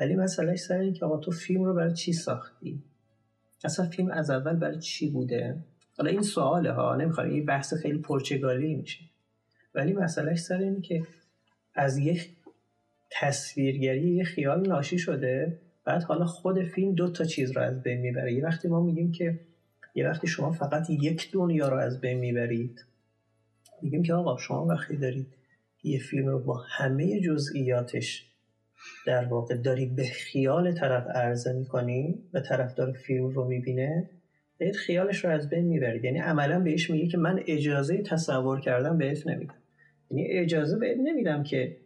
ولی 0.00 0.14
مسئله 0.14 0.56
سر 0.56 0.78
این 0.78 0.92
که 0.92 1.04
آقا 1.04 1.18
تو 1.18 1.30
فیلم 1.30 1.64
رو 1.64 1.74
برای 1.74 1.94
چی 1.94 2.12
ساختی؟ 2.12 2.82
اصلا 3.64 3.86
فیلم 3.86 4.10
از 4.10 4.30
اول 4.30 4.56
برای 4.56 4.78
چی 4.78 5.10
بوده؟ 5.10 5.64
حالا 5.98 6.10
این 6.10 6.22
سواله 6.22 6.72
ها 6.72 6.96
نمی‌خوام 6.96 7.30
این 7.30 7.46
بحث 7.46 7.74
خیلی 7.74 7.98
پرچگالی 7.98 8.74
میشه. 8.74 9.00
ولی 9.74 9.92
مسئله 9.92 10.34
سر 10.34 10.58
اینه 10.58 10.80
که 10.80 11.02
از 11.74 11.98
یک 11.98 12.30
تصویرگری 13.10 14.16
یه 14.16 14.24
خیال 14.24 14.68
ناشی 14.68 14.98
شده 14.98 15.60
بعد 15.84 16.02
حالا 16.02 16.24
خود 16.24 16.62
فیلم 16.62 16.94
دو 16.94 17.10
تا 17.10 17.24
چیز 17.24 17.50
رو 17.50 17.62
از 17.62 17.82
بین 17.82 18.00
می‌بره. 18.00 18.34
یه 18.34 18.44
وقتی 18.44 18.68
ما 18.68 18.80
میگیم 18.80 19.12
که 19.12 19.40
یه 19.94 20.08
وقتی 20.08 20.26
شما 20.26 20.52
فقط 20.52 20.90
یک 20.90 21.32
دنیا 21.32 21.68
رو 21.68 21.76
از 21.76 22.00
بین 22.00 22.18
می‌برید 22.18 22.84
میگیم 23.82 24.02
که 24.02 24.14
آقا 24.14 24.36
شما 24.36 24.66
وقتی 24.66 24.96
دارید 24.96 25.26
یه 25.82 25.98
فیلم 25.98 26.26
رو 26.26 26.38
با 26.38 26.64
همه 26.68 27.20
جزئیاتش 27.20 28.29
در 29.06 29.24
واقع 29.24 29.54
داری 29.54 29.86
به 29.86 30.04
خیال 30.04 30.72
طرف 30.72 31.06
عرضه 31.06 31.52
می‌کنی 31.52 32.18
و 32.32 32.40
طرف 32.40 32.74
داره 32.74 32.92
فیلم 32.92 33.26
رو 33.26 33.44
می‌بینه 33.44 34.10
بهت 34.58 34.76
خیالش 34.76 35.24
رو 35.24 35.30
از 35.30 35.48
بین 35.48 35.64
می‌برید. 35.64 36.04
یعنی 36.04 36.18
عملا 36.18 36.60
بهش 36.60 36.90
میگه 36.90 37.06
که 37.06 37.18
من 37.18 37.40
اجازه 37.46 38.02
تصور 38.02 38.60
کردن 38.60 38.98
بهت 38.98 39.26
نمیدم. 39.26 39.54
یعنی 40.10 40.28
اجازه 40.30 40.78
بهت 40.78 40.96
نمیدم 41.04 41.42
که 41.42 41.76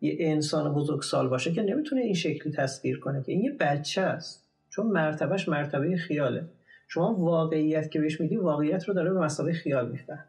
یه 0.00 0.16
انسان 0.18 0.74
بزرگ 0.74 1.02
سال 1.02 1.28
باشه 1.28 1.52
که 1.52 1.62
نمی‌تونه 1.62 2.00
این 2.00 2.14
شکلی 2.14 2.52
تصویر 2.52 2.98
کنه 2.98 3.22
که 3.22 3.32
این 3.32 3.42
یه 3.42 3.50
بچه 3.50 4.00
است. 4.02 4.46
چون 4.70 4.86
مرتبهش 4.86 5.48
مرتبه 5.48 5.96
خیاله. 5.96 6.44
شما 6.88 7.14
واقعیت 7.14 7.90
که 7.90 8.00
بهش 8.00 8.20
میدی 8.20 8.36
واقعیت 8.36 8.84
رو 8.84 8.94
داره 8.94 9.12
به 9.12 9.20
مسابقه 9.20 9.52
خیال 9.52 9.90
میفهم 9.90 10.24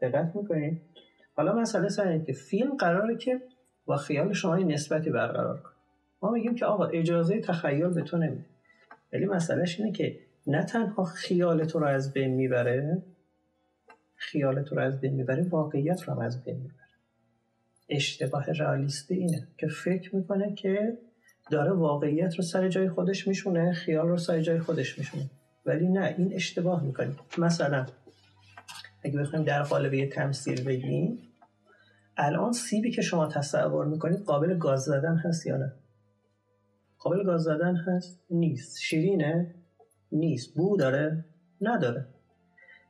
دقت 0.00 0.36
می‌کنید 0.36 0.80
حالا 1.36 1.54
مسئله 1.54 1.88
سر 1.88 2.18
که 2.18 2.32
فیلم 2.32 2.76
قراره 2.76 3.16
که 3.16 3.40
با 3.86 3.96
خیال 3.96 4.32
شما 4.32 4.56
نسبتی 4.56 5.10
برقرار 5.10 5.58
کنه 5.60 5.74
ما 6.22 6.30
میگیم 6.30 6.54
که 6.54 6.66
آقا 6.66 6.86
اجازه 6.86 7.40
تخیل 7.40 7.88
به 7.88 8.02
تو 8.02 8.16
نمیده. 8.16 8.44
ولی 9.12 9.26
مسئلهش 9.26 9.80
اینه 9.80 9.92
که 9.92 10.18
نه 10.46 10.64
تنها 10.64 11.04
خیال 11.04 11.64
تو 11.64 11.78
رو 11.78 11.86
از 11.86 12.12
بین 12.12 12.30
می‌بره 12.34 13.02
خیال 14.16 14.62
تو 14.62 14.74
رو 14.74 14.82
از 14.82 15.00
بین 15.00 15.14
می‌بره 15.14 15.48
واقعیت 15.48 16.02
رو 16.02 16.20
از 16.20 16.44
بین 16.44 16.56
می‌بره. 16.56 16.74
اشتباه 17.88 18.50
رئالیستی 18.50 19.14
اینه 19.14 19.48
که 19.58 19.66
فکر 19.66 20.16
می‌کنه 20.16 20.54
که 20.54 20.98
داره 21.50 21.72
واقعیت 21.72 22.36
رو 22.36 22.42
سر 22.44 22.68
جای 22.68 22.88
خودش 22.88 23.28
میشونه 23.28 23.72
خیال 23.72 24.08
رو 24.08 24.16
سر 24.16 24.40
جای 24.40 24.58
خودش 24.58 24.98
میشونه. 24.98 25.30
ولی 25.66 25.88
نه 25.88 26.14
این 26.18 26.34
اشتباه 26.34 26.84
می‌کنیم. 26.84 27.16
مثلا 27.38 27.86
اگه 29.02 29.18
بخوایم 29.18 29.44
در 29.44 29.62
قالب 29.62 29.94
یه 29.94 30.08
تمثیل 30.08 30.64
بگیم 30.64 31.18
الان 32.16 32.52
سیبی 32.52 32.90
که 32.90 33.02
شما 33.02 33.26
تصور 33.26 33.86
می‌کنید 33.86 34.20
قابل 34.20 34.58
گاز 34.58 34.80
زدن 34.80 35.16
هست 35.16 35.46
یا 35.46 35.56
نه؟ 35.56 35.72
قابل 36.98 37.24
گاز 37.24 37.42
زدن 37.42 37.76
هست؟ 37.76 38.20
نیست. 38.30 38.80
شیرینه؟ 38.80 39.54
نیست. 40.12 40.54
بو 40.54 40.76
داره؟ 40.76 41.24
نداره. 41.60 42.06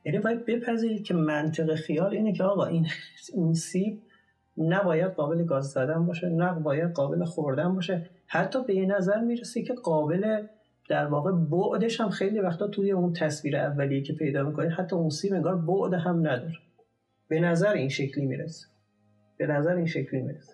یعنی 0.05 0.19
باید 0.19 0.45
بپذیرید 0.45 1.03
که 1.03 1.13
منطق 1.13 1.75
خیال 1.75 2.13
اینه 2.13 2.33
که 2.33 2.43
آقا 2.43 2.65
این 2.65 2.87
این 3.33 3.53
سیب 3.53 4.01
نباید 4.57 5.11
قابل 5.11 5.45
گاز 5.45 5.65
زدن 5.65 6.05
باشه 6.05 6.29
نه 6.29 6.53
باید 6.53 6.91
قابل 6.91 7.23
خوردن 7.23 7.75
باشه. 7.75 8.09
حتی 8.27 8.63
به 8.63 8.73
این 8.73 8.91
نظر 8.91 9.21
می‌رسه 9.21 9.61
که 9.61 9.73
قابل 9.73 10.47
در 10.89 11.05
واقع 11.05 11.31
بعدش 11.31 12.01
هم 12.01 12.09
خیلی 12.09 12.39
وقتا 12.39 12.67
توی 12.67 12.91
اون 12.91 13.13
تصویر 13.13 13.57
اولیه 13.57 14.01
که 14.01 14.13
پیدا 14.13 14.43
می‌کنید 14.43 14.71
حتی 14.71 14.95
اون 14.95 15.09
سیب 15.09 15.33
انگار 15.33 15.55
بعد 15.55 15.93
هم 15.93 16.19
نداره. 16.19 16.57
به 17.27 17.39
نظر 17.39 17.73
این 17.73 17.89
شکلی 17.89 18.25
می‌رسه. 18.25 18.67
به 19.37 19.47
نظر 19.47 19.75
این 19.75 19.85
شکلی 19.85 20.21
می‌رسه. 20.21 20.53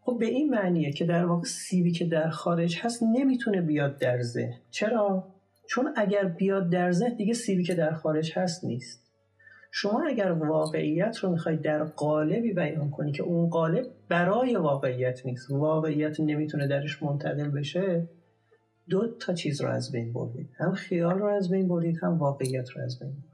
خب 0.00 0.18
به 0.20 0.26
این 0.26 0.50
معنیه 0.50 0.92
که 0.92 1.04
در 1.04 1.24
واقع 1.24 1.44
سیبی 1.44 1.92
که 1.92 2.04
در 2.04 2.30
خارج 2.30 2.78
هست 2.80 3.02
نمی‌تونه 3.02 3.60
بیاد 3.62 3.98
در 3.98 4.22
ذهن. 4.22 4.60
چرا؟ 4.70 5.34
چون 5.68 5.92
اگر 5.96 6.24
بیاد 6.24 6.70
در 6.70 6.92
ذهن 6.92 7.16
دیگه 7.16 7.34
سیبی 7.34 7.64
که 7.64 7.74
در 7.74 7.92
خارج 7.92 8.32
هست 8.38 8.64
نیست. 8.64 9.08
شما 9.72 10.04
اگر 10.06 10.32
واقعیت 10.32 11.18
رو 11.18 11.30
می‌خوای 11.30 11.56
در 11.56 11.84
قالبی 11.84 12.52
بیان 12.52 12.90
کنی 12.90 13.12
که 13.12 13.22
اون 13.22 13.48
قالب 13.48 13.86
برای 14.08 14.56
واقعیت 14.56 15.26
نیست 15.26 15.50
واقعیت 15.50 16.20
نمی‌تونه 16.20 16.66
درش 16.66 17.02
منتقل 17.02 17.50
بشه 17.50 18.08
دو 18.88 19.16
تا 19.20 19.34
چیز 19.34 19.60
رو 19.60 19.68
از 19.68 19.92
بین 19.92 20.12
بردید. 20.12 20.50
هم 20.58 20.72
خیال 20.72 21.18
رو 21.18 21.26
از 21.26 21.50
بین 21.50 21.68
بردید 21.68 21.96
هم 22.02 22.18
واقعیت 22.18 22.70
رو 22.70 22.82
از 22.82 22.98
بین 22.98 23.10
بردید. 23.10 23.27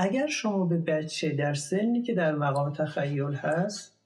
اگر 0.00 0.26
شما 0.26 0.64
به 0.64 0.78
بچه 0.78 1.30
در 1.30 1.54
سنی 1.54 2.02
که 2.02 2.14
در 2.14 2.34
مقام 2.34 2.72
تخیل 2.72 3.32
هست 3.32 3.98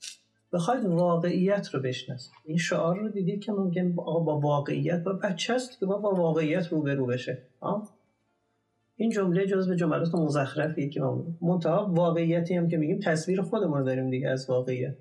بخواید 0.52 0.84
واقعیت 0.84 1.68
رو 1.68 1.80
بشناسید. 1.80 2.32
این 2.44 2.58
شعار 2.58 2.99
رو 2.99 3.08
دیدید 3.08 3.44
که 3.44 3.52
ممکن 3.52 3.92
با 3.92 4.40
واقعیت 4.40 5.02
با 5.02 5.12
بچه 5.12 5.54
هست 5.54 5.80
که 5.80 5.87
با, 5.87 5.99
با 5.99 6.14
واقعیت 6.14 6.68
روبرو 6.68 7.06
بشه؟ 7.06 7.42
این 8.96 9.11
جمله 9.11 9.46
جزو 9.46 9.75
جملات 9.75 10.14
مزخرفیه 10.14 10.88
که 10.88 11.00
ما 11.00 11.25
منتها 11.40 11.87
واقعیتی 11.90 12.54
هم 12.54 12.68
که 12.68 12.76
میگیم 12.76 13.00
تصویر 13.00 13.42
خودمون 13.42 13.78
رو 13.78 13.84
داریم 13.84 14.11
دیگه 14.11 14.28
از 14.28 14.50
واقعیت 14.50 14.94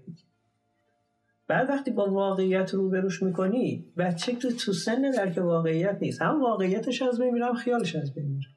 بعد 1.47 1.69
وقتی 1.69 1.91
با 1.91 2.11
واقعیت 2.11 2.73
روبروش 2.73 3.23
می‌کنی 3.23 3.85
بچه 3.97 4.35
تو 4.35 4.51
تو 4.51 4.73
سن 4.73 5.11
درک 5.11 5.37
واقعیت 5.37 5.97
نیست. 6.01 6.21
هم 6.21 6.41
واقعیتش 6.41 7.01
از 7.01 7.19
بین 7.19 7.33
میره 7.33 7.45
هم 7.45 7.53
خیالش 7.53 7.95
از 7.95 8.13
بین 8.13 8.25
میره. 8.25 8.47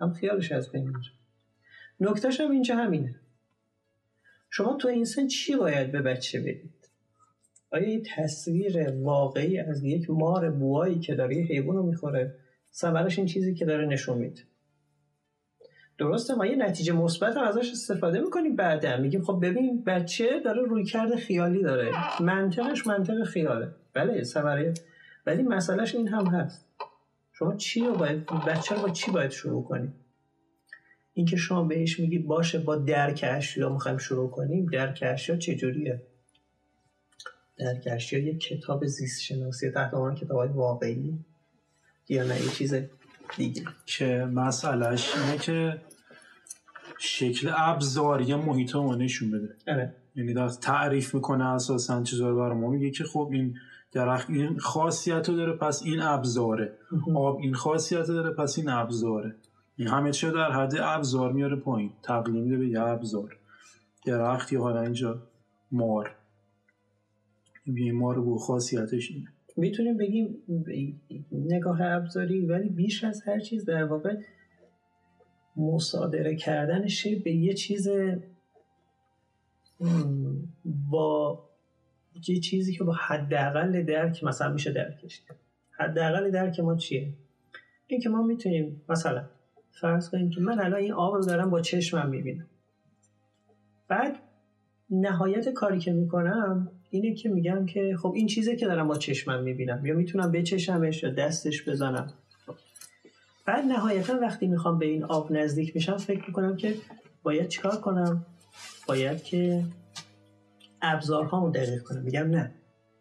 هم 0.00 0.12
خیالش 0.12 0.52
از 0.52 0.72
بین 0.72 0.86
میره. 0.86 1.23
نکتهش 2.00 2.40
هم 2.40 2.50
اینجا 2.50 2.76
همینه. 2.76 3.20
شما 4.50 4.76
تو 4.76 4.88
این 4.88 5.04
سن 5.04 5.26
چی 5.26 5.56
باید 5.56 5.92
به 5.92 6.02
بچه 6.02 6.40
بدید؟ 6.40 6.88
آیا 7.70 7.88
یه 7.88 8.02
تصویر 8.16 8.90
واقعی 8.90 9.58
از 9.58 9.84
یک 9.84 10.10
مار 10.10 10.50
بوایی 10.50 10.98
که 10.98 11.14
داره 11.14 11.36
یه 11.36 11.44
حیوان 11.44 11.76
رو 11.76 11.82
می‌خوره 11.82 12.34
ثمرش 12.72 13.18
این 13.18 13.26
چیزی 13.26 13.54
که 13.54 13.64
داره 13.64 13.86
نشون 13.86 14.18
میده؟ 14.18 14.42
درسته 15.98 16.34
ما 16.34 16.46
یه 16.46 16.56
نتیجه 16.56 16.92
مثبت 16.92 17.36
ازش 17.36 17.70
استفاده 17.70 18.20
می‌کنیم 18.20 18.56
بعدا. 18.56 18.96
میگیم 18.96 19.22
خب 19.22 19.38
ببین 19.42 19.84
بچه 19.84 20.40
داره 20.44 20.62
روی 20.62 20.84
کرده 20.84 21.16
خیالی 21.16 21.62
داره. 21.62 21.92
منطقش 22.22 22.86
منطق 22.86 23.24
خیاله. 23.24 23.68
بله 23.94 24.22
ثمره. 24.22 24.74
ولی 25.26 25.42
مسئلهش 25.42 25.94
این 25.94 26.08
هم 26.08 26.26
هست. 26.26 26.66
شما 27.32 27.56
چی 27.56 27.80
رو 27.80 27.94
باید 27.94 28.26
بچه 28.26 28.74
رو 28.74 28.82
با 28.82 28.88
چی 28.88 29.10
باید 29.10 29.30
شروع 29.30 29.64
کنیم؟ 29.64 29.94
اینکه 31.14 31.36
شما 31.36 31.64
بهش 31.64 32.00
میگی 32.00 32.18
باشه 32.18 32.58
با 32.58 32.76
درک 32.76 33.24
اشیا 33.28 33.68
می‌خوایم 33.68 33.98
شروع 33.98 34.30
کنیم 34.30 34.66
درک 34.66 35.04
اشیا 35.06 35.36
چجوریه؟ 35.36 36.02
درک 37.58 37.88
اشیا 37.90 38.18
یه 38.18 38.38
کتاب 38.38 38.86
زیست 38.86 39.22
شناسی 39.22 39.70
تحت 39.70 39.94
عنوان 39.94 40.14
کتاب 40.14 40.36
های 40.36 40.48
واقعی 40.48 41.18
یا 42.08 42.24
نه 42.24 42.42
یه 42.42 42.48
چیز 42.48 42.74
دیگه. 43.36 43.62
که 43.86 44.28
مسئلهش 44.32 45.16
اینه 45.16 45.38
که 45.38 45.80
شکل 46.98 47.50
ابزاری 47.56 48.34
محیط 48.34 48.74
رو 48.74 48.96
نشون 48.96 49.30
بده. 49.30 49.56
آره. 49.68 49.94
یعنی 50.16 50.34
در 50.34 50.48
تعریف 50.48 51.14
می‌کنه 51.14 51.44
اساسا 51.44 52.02
چیزا 52.02 52.28
رو 52.30 52.36
برای 52.36 52.58
ما 52.58 52.70
میگه 52.70 52.90
که 52.90 53.04
خب 53.04 53.28
این 53.32 53.54
درخت 53.92 54.30
این 54.30 54.58
خاصیت 54.58 55.28
رو 55.28 55.36
داره 55.36 55.52
پس 55.52 55.82
این 55.82 56.00
ابزاره. 56.00 56.72
آب 57.14 57.38
این 57.38 57.54
خاصیت 57.54 58.08
رو 58.08 58.14
داره 58.14 58.30
پس 58.30 58.58
این 58.58 58.68
ابزاره. 58.68 59.34
این 59.76 59.88
همه 59.88 60.10
در 60.10 60.52
حد 60.52 60.72
ابزار 60.80 61.32
میاره 61.32 61.56
پایین. 61.56 61.92
تقلیل 62.02 62.42
میده 62.42 62.56
به 62.56 62.68
یه 62.68 62.80
ابزار. 62.80 63.38
درختی 64.06 64.56
حالا 64.56 64.82
اینجا 64.82 65.22
مار. 65.72 66.16
این 67.64 67.92
مار 67.92 68.20
بو 68.20 68.38
خاصیتش 68.38 69.10
اینه. 69.10 69.28
می‌تونیم 69.56 69.96
بگیم 69.96 70.36
نگاه 71.32 71.82
ابزاری 71.82 72.46
ولی 72.46 72.68
بیش 72.68 73.04
از 73.04 73.22
هر 73.26 73.40
چیز 73.40 73.64
در 73.64 73.84
واقع 73.84 74.16
مصادره 75.56 76.36
کردنش 76.36 77.06
به 77.06 77.32
یه 77.32 77.54
چیز 77.54 77.88
با 80.90 81.44
یه 82.28 82.40
چیزی 82.40 82.74
که 82.74 82.84
با 82.84 82.92
حداقل 82.92 83.82
درک 83.82 84.24
مثلا 84.24 84.52
میشه 84.52 84.72
درکش 84.72 85.22
حداقل 85.70 86.30
درک 86.30 86.60
ما 86.60 86.76
چیه؟ 86.76 87.14
این 87.86 88.00
که 88.00 88.08
ما 88.08 88.22
می‌تونیم 88.22 88.82
مثلا 88.88 89.28
فرض 89.80 90.08
کنیم 90.08 90.30
که 90.30 90.40
من 90.40 90.60
الان 90.60 90.80
این 90.80 90.92
آب 90.92 91.14
رو 91.14 91.24
دارم 91.24 91.50
با 91.50 91.60
چشمم 91.60 92.08
می‌بینم. 92.08 92.46
بعد 93.88 94.16
نهایت 94.90 95.48
کاری 95.48 95.78
که 95.78 95.92
می‌کنم 95.92 96.70
اینه 96.90 97.14
که 97.14 97.28
میگم 97.28 97.66
که 97.66 97.96
خب 98.02 98.12
این 98.16 98.26
چیزه 98.26 98.56
که 98.56 98.66
دارم 98.66 98.88
با 98.88 98.96
چشمم 98.96 99.42
می‌بینم. 99.42 99.86
یا 99.86 99.94
می‌تونم 99.94 100.32
بچشمش 100.32 101.02
یا 101.02 101.10
دستش 101.10 101.68
بزنم. 101.68 102.12
بعد 103.46 103.64
نهایتا 103.64 104.18
وقتی 104.20 104.46
می‌خوام 104.46 104.78
به 104.78 104.86
این 104.86 105.04
آب 105.04 105.32
نزدیک 105.32 105.74
میشم 105.74 105.96
فکر 105.96 106.26
می‌کنم 106.26 106.56
که 106.56 106.74
باید 107.22 107.48
چیکار 107.48 107.80
کنم؟ 107.80 108.26
باید 108.88 109.22
که 109.22 109.64
ابزارهامو 110.82 111.50
دقیق 111.50 111.82
کنم. 111.82 112.02
میگم 112.02 112.30
نه. 112.30 112.54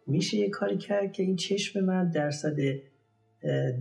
میشه 0.07 0.37
یه 0.37 0.49
کاری 0.49 0.77
کرد 0.77 1.11
که 1.11 1.23
این 1.23 1.35
چشم 1.35 1.79
من 1.79 2.09
درصد 2.09 2.55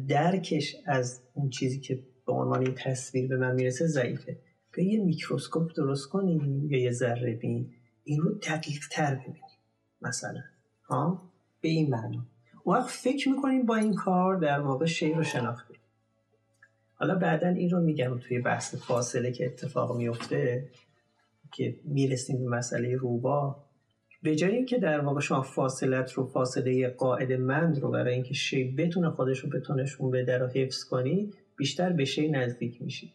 درکش 0.08 0.76
از 0.86 1.20
اون 1.34 1.50
چیزی 1.50 1.80
که 1.80 2.02
به 2.26 2.32
عنوان 2.32 2.62
یه 2.62 2.72
تصویر 2.72 3.28
به 3.28 3.36
من 3.36 3.54
می‌رسه 3.54 3.86
ضعیفه. 3.86 4.38
به 4.72 4.84
یه 4.84 5.04
میکروسکوپ 5.04 5.72
درست 5.76 6.08
کنیم 6.08 6.70
یا 6.70 6.82
یه 6.82 6.90
ذره 6.90 7.34
بین 7.34 7.70
این 8.04 8.20
رو 8.20 8.32
دقیق 8.32 8.88
تر 8.90 9.14
ببینیم 9.14 9.42
مثلا. 10.02 10.40
ها؟ 10.84 11.22
به 11.60 11.68
این 11.68 11.90
معنا. 11.90 12.26
وقت 12.66 12.90
فکر 12.90 13.28
می‌کنیم 13.28 13.66
با 13.66 13.76
این 13.76 13.94
کار 13.94 14.36
در 14.36 14.60
واقع 14.60 14.86
شی 14.86 15.12
رو 15.12 15.22
شناختیم 15.22 15.76
حالا 16.94 17.14
بعدا 17.14 17.48
این 17.48 17.70
رو 17.70 17.80
میگم 17.80 18.18
توی 18.18 18.38
بحث 18.38 18.74
فاصله 18.74 19.32
که 19.32 19.46
اتفاق 19.46 19.96
میفته 19.96 20.68
که 21.52 21.76
می‌رسیم 21.84 22.38
به 22.38 22.56
مسئله 22.56 22.96
روبا. 22.96 23.56
به 24.22 24.36
جای 24.36 24.56
اینکه 24.56 24.78
در 24.78 25.00
واقع 25.00 25.20
شما 25.20 25.42
فاصلت 25.42 26.12
رو 26.12 26.26
فاصله 26.26 26.88
قاعد 26.88 27.32
مند 27.32 27.78
رو 27.78 27.90
برای 27.90 28.14
اینکه 28.14 28.34
شی 28.34 28.64
بتونه 28.64 29.10
خودش 29.10 29.38
رو 29.38 29.50
بتونشون 29.50 30.10
بده 30.10 30.38
رو 30.38 30.46
حفظ 30.46 30.84
کنی 30.84 31.30
بیشتر 31.56 31.92
به 31.92 32.04
شی 32.04 32.28
نزدیک 32.28 32.82
میشی. 32.82 33.12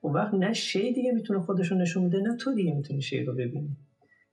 اون 0.00 0.12
وقت 0.12 0.34
نه 0.34 0.52
شی 0.52 0.92
دیگه 0.92 1.12
می‌تونه 1.12 1.40
خودش 1.40 1.66
رو 1.66 1.78
نشون 1.78 2.08
بده 2.08 2.20
نه 2.20 2.36
تو 2.36 2.54
دیگه 2.54 2.74
می‌تونی 2.74 3.02
شی 3.02 3.22
رو 3.22 3.32
ببینی. 3.32 3.76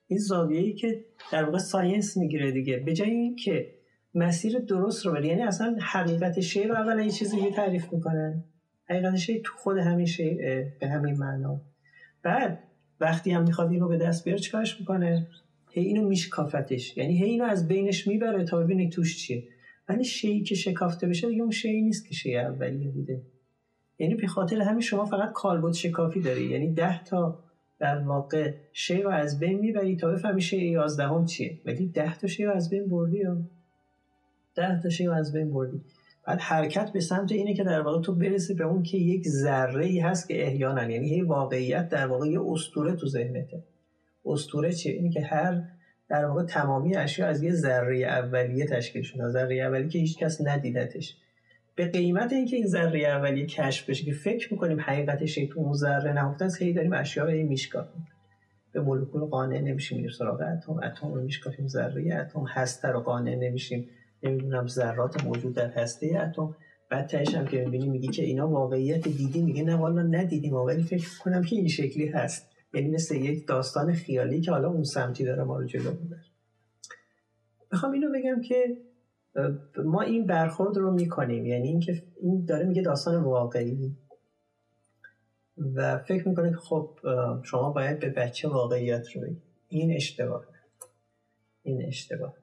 این 0.07 0.19
زاویه‌ای 0.19 0.73
که 0.73 1.05
در 1.31 1.43
واقع 1.43 1.57
ساینس 1.57 2.17
می‌گیره 2.17 2.51
دیگه. 2.51 2.77
به 2.77 2.93
جای 2.93 3.09
اینکه 3.09 3.71
مسیر 4.15 4.59
درست 4.59 5.05
رو 5.05 5.11
بره 5.11 5.27
یعنی 5.27 5.41
اصلا 5.41 5.77
حقیقت 5.81 6.39
شعر 6.39 6.67
رو 6.67 6.75
اولا 6.75 7.01
یه 7.01 7.11
چیزی 7.11 7.37
یه 7.37 7.51
تعریف 7.51 7.93
می‌کنن. 7.93 8.43
حقیقت 8.89 9.15
شعر 9.15 9.41
تو 9.43 9.53
خود 9.57 9.77
همین 9.77 10.05
شعر 10.05 10.65
به 10.79 10.87
همین 10.87 11.17
معنا. 11.17 11.61
بعد 12.23 12.63
وقتی 12.99 13.31
هم 13.31 13.43
می‌خواد 13.43 13.71
این 13.71 13.79
رو 13.79 13.87
به 13.87 13.97
دست 13.97 14.25
بیاره 14.25 14.39
چیکارش 14.39 14.79
می‌کنه؟ 14.79 15.27
هی 15.71 15.83
اینو 15.83 16.07
میشکافتش. 16.07 16.97
یعنی 16.97 17.17
هی 17.17 17.29
اینو 17.29 17.43
از 17.43 17.67
بینش 17.67 18.07
می‌بره 18.07 18.43
تا 18.43 18.59
ببینی 18.59 18.89
توش 18.89 19.17
چیه. 19.17 19.43
ولی 19.89 20.03
شیعی 20.03 20.43
که 20.43 20.55
شکافته 20.55 21.07
بشه 21.07 21.27
دیگه 21.29 21.41
اون 21.41 21.51
شیعی 21.51 21.81
نیست 21.81 22.07
که 22.07 22.13
شیعی 22.13 22.37
اولیه 22.37 22.89
بوده. 22.89 23.21
یعنی 23.99 24.15
به 24.15 24.27
خاطر 24.27 24.61
همین 24.61 24.81
شما 24.81 25.05
فقط 25.05 25.31
کالبد 25.33 25.73
شکافی 25.73 26.21
داری. 26.21 26.45
یعنی 26.45 26.73
ده 26.73 27.03
تا 27.03 27.39
در 27.79 27.99
واقع 27.99 28.53
شی 28.73 29.01
رو 29.01 29.09
از 29.09 29.39
بین 29.39 29.59
می‌بری 29.59 29.95
تا 29.95 30.11
بفهمی 30.11 30.41
شی 30.41 30.57
یازدهم 30.57 31.25
چیه. 31.25 31.59
ولی 31.65 31.87
ده 31.87 32.17
تا 32.17 32.27
شی 32.27 32.45
رو 32.45 32.51
از 32.51 32.69
بین 32.69 32.87
بردی 32.87 33.17
یا؟ 33.17 33.37
ده 34.55 34.81
تا 34.81 34.89
شی 34.89 35.05
رو 35.05 35.13
از 35.13 35.33
بین 35.33 35.51
بردی. 35.51 35.81
بعد 36.27 36.39
حرکت 36.39 36.91
به 36.91 36.99
سمت 36.99 37.31
اینه 37.31 37.53
که 37.53 37.63
در 37.63 37.81
واقع 37.81 38.01
تو 38.01 38.15
برسی 38.15 38.53
به 38.53 38.63
اون 38.63 38.83
که 38.83 38.97
یک 38.97 39.27
ذره 39.27 39.85
ای 39.85 39.99
هست 39.99 40.27
که 40.27 40.47
احیانا 40.47 40.91
یعنی 40.91 41.07
یه 41.07 41.25
واقعیت 41.25 41.89
در 41.89 42.07
واقع 42.07 42.27
یه 42.27 42.41
اسطوره 42.41 42.95
تو 42.95 43.07
ذهنته. 43.07 43.63
اسطوره 44.25 44.73
چیه 44.73 44.93
اینه 44.93 45.09
که 45.09 45.21
هر 45.21 45.63
در 46.09 46.25
واقع 46.25 46.43
تمامی 46.43 46.95
اشیا 46.95 47.27
از 47.27 47.43
یه 47.43 47.53
ذره 47.53 47.97
اولیه 47.97 48.65
تشکیل 48.65 49.01
شده. 49.01 49.29
ذره 49.29 49.55
اولیه 49.55 49.89
که 49.89 49.99
هیچ 49.99 50.17
کس 50.17 50.41
ندیدتش. 50.41 51.17
به 51.79 51.87
قیمت 51.87 52.33
اینکه 52.33 52.55
این 52.55 52.67
ذره 52.67 52.99
اولیه 52.99 53.45
کشف 53.45 53.89
بشه 53.89 54.05
که 54.05 54.11
فکر 54.11 54.53
می‌کنیم 54.53 54.79
حقیقتش 54.79 55.35
تو 55.35 55.59
اون 55.59 55.73
ذره 55.73 56.13
نهفته 56.13 56.45
است 56.45 56.61
هی 56.61 56.73
داریم 56.73 56.93
اشیا 56.93 57.23
رو 57.23 57.31
میشکافیم. 57.31 58.07
به 58.71 58.81
مولکول 58.81 59.21
قانع 59.21 59.59
نمیشیم 59.59 59.97
میریم 59.97 60.11
سراغ 60.11 60.41
اتم. 60.41 60.79
اتم 60.83 61.13
رو 61.13 61.21
میشکافیم 61.21 61.67
ذره 61.67 62.15
اتم 62.15 62.45
هسته 62.47 62.87
رو 62.87 62.99
قانع 62.99 63.35
نمیشیم. 63.35 63.89
نمی‌دونم 64.23 64.67
ذرات 64.67 65.23
موجود 65.23 65.55
در 65.55 65.69
هسته 65.69 66.21
اتم. 66.21 66.55
بعد 66.89 67.07
تهش 67.07 67.35
هم 67.35 67.45
که 67.45 67.57
می‌بینی 67.57 67.89
میگی 67.89 68.07
که 68.07 68.23
اینا 68.23 68.47
واقعیت 68.47 69.07
دیدی 69.07 69.41
میگه 69.41 69.63
نه 69.63 69.75
والا 69.75 70.01
ندیدیم. 70.01 70.53
ولی 70.53 70.83
فکر 70.83 71.07
کنم 71.23 71.43
که 71.43 71.55
این 71.55 71.67
شکلی 71.67 72.07
هست. 72.07 72.49
یعنی 72.73 72.89
مثل 72.89 73.15
یک 73.15 73.47
داستان 73.47 73.93
خیالی 73.93 74.41
که 74.41 74.51
حالا 74.51 74.69
اون 74.69 74.83
سمتی 74.83 75.25
داره 75.25 75.43
ما 75.43 75.57
رو 75.57 75.65
جلو 75.65 75.91
می‌بره. 75.91 76.23
می‌خوام 77.71 77.91
اینو 77.91 78.07
بگم 78.11 78.41
که 78.41 78.77
ما 79.85 80.01
این 80.01 80.25
برخورد 80.25 80.77
رو 80.77 80.91
می‌کنیم. 80.91 81.45
یعنی 81.45 81.67
اینکه 81.67 82.03
این 82.21 82.45
داره 82.45 82.65
میگه 82.65 82.81
داستان 82.81 83.23
واقعی. 83.23 83.97
و 85.75 85.97
فکر 85.97 86.27
می‌کنه 86.27 86.51
که 86.51 86.57
خب 86.57 86.99
شما 87.43 87.71
باید 87.71 87.99
به 87.99 88.09
بچه 88.09 88.47
واقعیت 88.47 89.15
رو 89.15 89.21
بگید. 89.21 89.41
این 89.67 89.95
اشتباه. 89.95 90.45
این 91.63 91.85
اشتباه. 91.87 92.33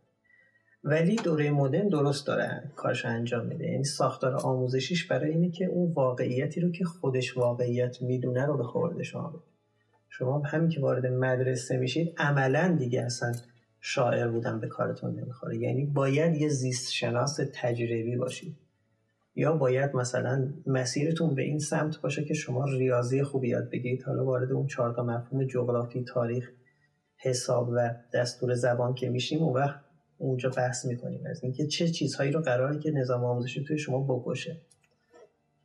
ولی 0.85 1.17
دوره 1.17 1.51
مدرن 1.51 1.89
درست 1.89 2.27
داره 2.27 2.73
کارش 2.77 3.05
انجام 3.05 3.47
میده. 3.47 3.65
یعنی 3.65 3.85
ساختار 3.85 4.35
آموزشیش 4.35 5.07
برای 5.07 5.31
اینه 5.31 5.51
که 5.51 5.65
اون 5.65 5.93
واقعیتی 5.93 6.61
رو 6.61 6.71
که 6.73 6.85
خودش 6.85 7.37
واقعیت 7.37 8.03
می‌دونه 8.03 8.47
رو 8.47 8.57
به 8.57 8.65
خورده 8.65 9.03
شما 9.03 9.29
بده. 9.29 9.43
شما 10.09 10.43
همین 10.47 10.69
که 10.69 10.81
وارد 10.81 11.07
مدرسه 11.07 11.77
میشید 11.77 12.15
عملا 12.19 12.77
دیگه 12.79 13.03
اصلا 13.03 13.33
شاعر 13.81 14.29
بودن 14.29 14.61
به 14.61 14.69
کارتون 14.69 15.21
نمی‌خوره. 15.21 15.57
یعنی 15.57 15.85
باید 15.85 16.35
یه 16.35 16.49
زیست 16.49 16.93
شناس 16.93 17.41
تجربی 17.55 18.17
باشید 18.17 18.57
یا 19.35 19.53
باید 19.53 19.97
مثلا 19.97 20.53
مسیرتون 20.67 21.35
به 21.35 21.43
این 21.43 21.59
سمت 21.59 22.01
باشه 22.01 22.25
که 22.25 22.35
شما 22.35 22.65
ریاضی 22.65 23.23
خوبی 23.23 23.49
یاد 23.49 23.71
بگیرید. 23.71 24.03
حالا 24.03 24.25
وارد 24.25 24.53
اون 24.53 24.67
چهار 24.67 24.95
تا 24.95 25.03
مفهوم 25.03 25.45
جغرافی 25.45 26.05
تاریخ 26.05 26.51
حساب 27.17 27.69
و 27.69 27.95
دستور 28.15 28.55
زبان 28.55 28.95
که 28.95 29.09
میشیم 29.09 29.43
اون 29.43 29.55
وقت 29.55 29.81
اونجا 30.19 30.51
بحث 30.51 30.85
می‌کنیم. 30.85 31.27
از 31.27 31.43
اینکه 31.43 31.67
چه 31.67 31.89
چیزهایی 31.89 32.33
رو 32.33 32.41
قراره 32.41 32.79
که 32.79 32.91
نظام 32.91 33.25
آموزشی 33.25 33.65
توی 33.65 33.79
شما 33.79 34.03
بکشه 34.03 34.61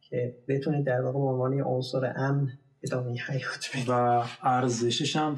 که 0.02 0.36
بتونید 0.48 0.86
در 0.86 1.02
واقع 1.02 1.20
به 1.20 1.26
عنوان 1.26 1.62
عنصر 1.62 2.14
امن 2.16 2.50
ادامه 2.84 3.18
حیات 3.28 3.70
و 3.88 4.24
ارزشش 4.44 5.16
هم 5.16 5.36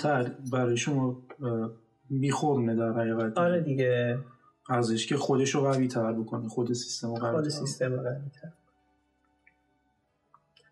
برای 0.51 0.77
شما 0.77 1.23
میخورنه 2.19 2.75
در 2.75 2.91
حقیقت. 2.91 3.37
آره 3.37 3.61
دیگه. 3.61 4.19
ارزش 4.69 5.07
که 5.07 5.17
خودش 5.17 5.55
رو 5.55 5.61
قوی 5.61 5.87
تر 5.87 6.13
بکنه 6.13 6.47
خود 6.47 6.73
سیستم 6.73 7.07
رو 7.07 7.13
قوی 7.13 7.31
خود 7.31 7.49
سیستم 7.49 7.93
رو 7.93 8.01
قوی 8.01 8.29
تر. 8.41 8.49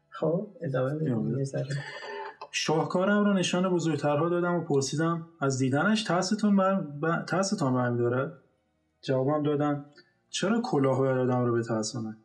خب 0.09 0.47
ادامه 0.61 0.95
بدیم. 0.95 1.43
شاهکارم 2.51 3.25
رو 3.25 3.33
نشان 3.33 3.69
بزرگترها 3.69 4.29
دادم 4.29 4.55
و 4.55 4.61
پرسیدم 4.61 5.27
از 5.39 5.57
دیدنش 5.57 6.03
ترستان 6.03 6.55
بر... 7.01 7.23
ترستان 7.27 7.73
برمی 7.73 7.97
داره 7.97 8.31
جوابم 9.01 9.43
دادم 9.43 9.85
چرا 10.29 10.61
کلاه 10.61 10.99
باید 10.99 11.17
آدم 11.17 11.45
رو 11.45 11.55
بترسانه 11.55 12.17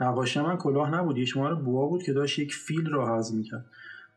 نقاشی 0.00 0.40
من 0.40 0.56
کلاه 0.56 0.94
نبود 0.94 1.18
یک 1.18 1.36
مار 1.36 1.54
بوا 1.54 1.86
بود 1.86 2.02
که 2.02 2.12
داشت 2.12 2.38
یک 2.38 2.54
فیل 2.54 2.90
را 2.90 3.16
حض 3.16 3.34
می‌کرد. 3.34 3.64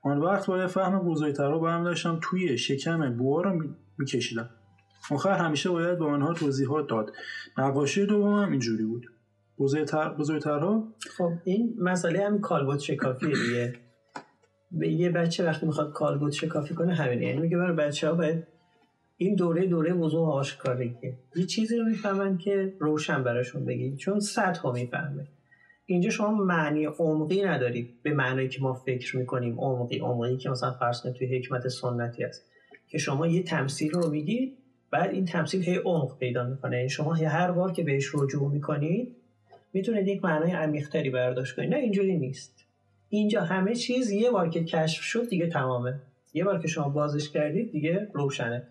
آن 0.03 0.17
وقت 0.17 0.47
باید 0.47 0.67
فهم 0.67 0.99
بزرگترها 0.99 1.59
برم 1.59 1.83
داشتم. 1.83 2.19
توی 2.21 2.57
شکم 2.57 3.17
بوا 3.17 3.41
رو 3.41 3.63
میکشیدم. 3.97 4.49
آخر 5.11 5.31
همیشه 5.31 5.69
باید 5.69 5.99
به 5.99 6.05
آنها 6.05 6.33
توضیحات 6.33 6.87
داد. 6.89 7.11
نقاشی 7.57 8.05
دوم 8.05 8.43
هم 8.43 8.51
اینجوری 8.51 8.85
بود. 8.85 9.05
بزرگتر 9.59 10.09
بزرگترها؟ 10.09 10.93
خب 11.17 11.31
این 11.43 11.75
مسئله 11.79 12.25
هم 12.25 12.39
کالبوت 12.39 12.79
شکافی 12.79 13.25
دیگه. 13.25 13.73
به 14.71 14.87
یه 14.87 15.09
بچه 15.09 15.45
وقتی 15.45 15.65
می‌خواد 15.65 15.93
کالبوت 15.93 16.31
شکافی 16.31 16.73
کنه 16.73 16.93
همینه 16.93 17.25
یعنی 17.25 17.41
میگه 17.41 17.57
برای 17.57 17.75
بچه 17.75 18.09
ها 18.09 18.15
باید 18.15 18.47
این 19.17 19.35
دوره 19.35 19.65
دوره 19.65 19.93
وضوح 19.93 20.29
آشکاریه 20.29 21.19
یه 21.35 21.45
چیزی 21.45 21.77
رو 21.77 21.85
می‌فهمن 21.85 22.37
که 22.37 22.75
روشن 22.79 23.23
براشون 23.23 23.65
بگی. 23.65 23.95
چون 23.95 24.19
سطح 24.19 24.71
می‌فهمه. 24.71 25.27
اینجا 25.85 26.09
شما 26.09 26.31
معنی 26.31 26.85
عمقی 26.85 27.41
ندارید 27.41 27.89
به 28.03 28.13
معنی 28.13 28.47
که 28.47 28.61
ما 28.61 28.73
فکر 28.73 29.17
می‌کنیم. 29.17 29.59
عمقی 29.59 29.99
عمقی 29.99 30.37
که 30.37 30.49
مثلا 30.49 30.71
فرض 30.71 31.01
کنید 31.01 31.15
توی 31.15 31.37
حکمت 31.37 31.67
سنتی 31.67 32.23
است 32.23 32.45
که 32.87 32.97
شما 32.97 33.27
یه 33.27 33.43
تمثیل 33.43 33.91
رو 33.91 34.09
میگید 34.09 34.57
بعد 34.91 35.11
این 35.11 35.25
تمثیل 35.25 35.63
هی 35.63 35.75
عمق 35.75 36.17
پیدا 36.17 36.43
می‌کنه. 36.43 36.77
یعنی 36.77 36.89
شما 36.89 37.13
هر 37.13 37.51
بار 37.51 37.71
که 37.71 37.83
بهش 37.83 38.15
رجوع 38.15 38.51
می‌کنید 38.51 39.15
می‌تونید 39.73 40.07
یک 40.07 40.23
معنای 40.23 40.51
عمیقتری 40.51 41.09
برداشت 41.09 41.55
کنید. 41.55 41.69
نه 41.69 41.77
اینجوری 41.77 42.17
نیست. 42.17 42.65
اینجا 43.09 43.41
همه 43.41 43.75
چیز 43.75 44.11
یه 44.11 44.31
بار 44.31 44.49
که 44.49 44.63
کشف 44.63 45.03
شد 45.03 45.29
دیگه 45.29 45.47
تمامه. 45.47 45.99
یه 46.33 46.43
بار 46.43 46.59
که 46.59 46.67
شما 46.67 46.89
بازش 46.89 47.29
کردید 47.29 47.71
دیگه 47.71 48.07
روشنه. 48.13 48.63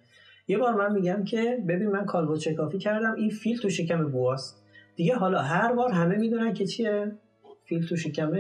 یه 0.49 0.59
بار 0.59 0.75
من 0.75 0.93
میگم 0.93 1.25
که 1.25 1.59
ببین 1.69 1.91
من 1.91 2.05
کالبوت 2.05 2.41
چکافی 2.41 2.79
کردم. 2.79 3.15
این 3.15 3.31
فیل 3.31 3.59
تو 3.59 3.71
شکم 3.71 4.09
بواست 4.09 4.62
دیگه 4.97 5.15
حالا 5.17 5.43
هر 5.43 5.73
بار 5.73 5.93
همه 5.93 6.17
می‌دونن 6.17 6.55
که 6.55 6.67
چیه؟ 6.67 7.13
فیل 7.65 7.87
تو 7.87 7.97
شکم 7.97 8.33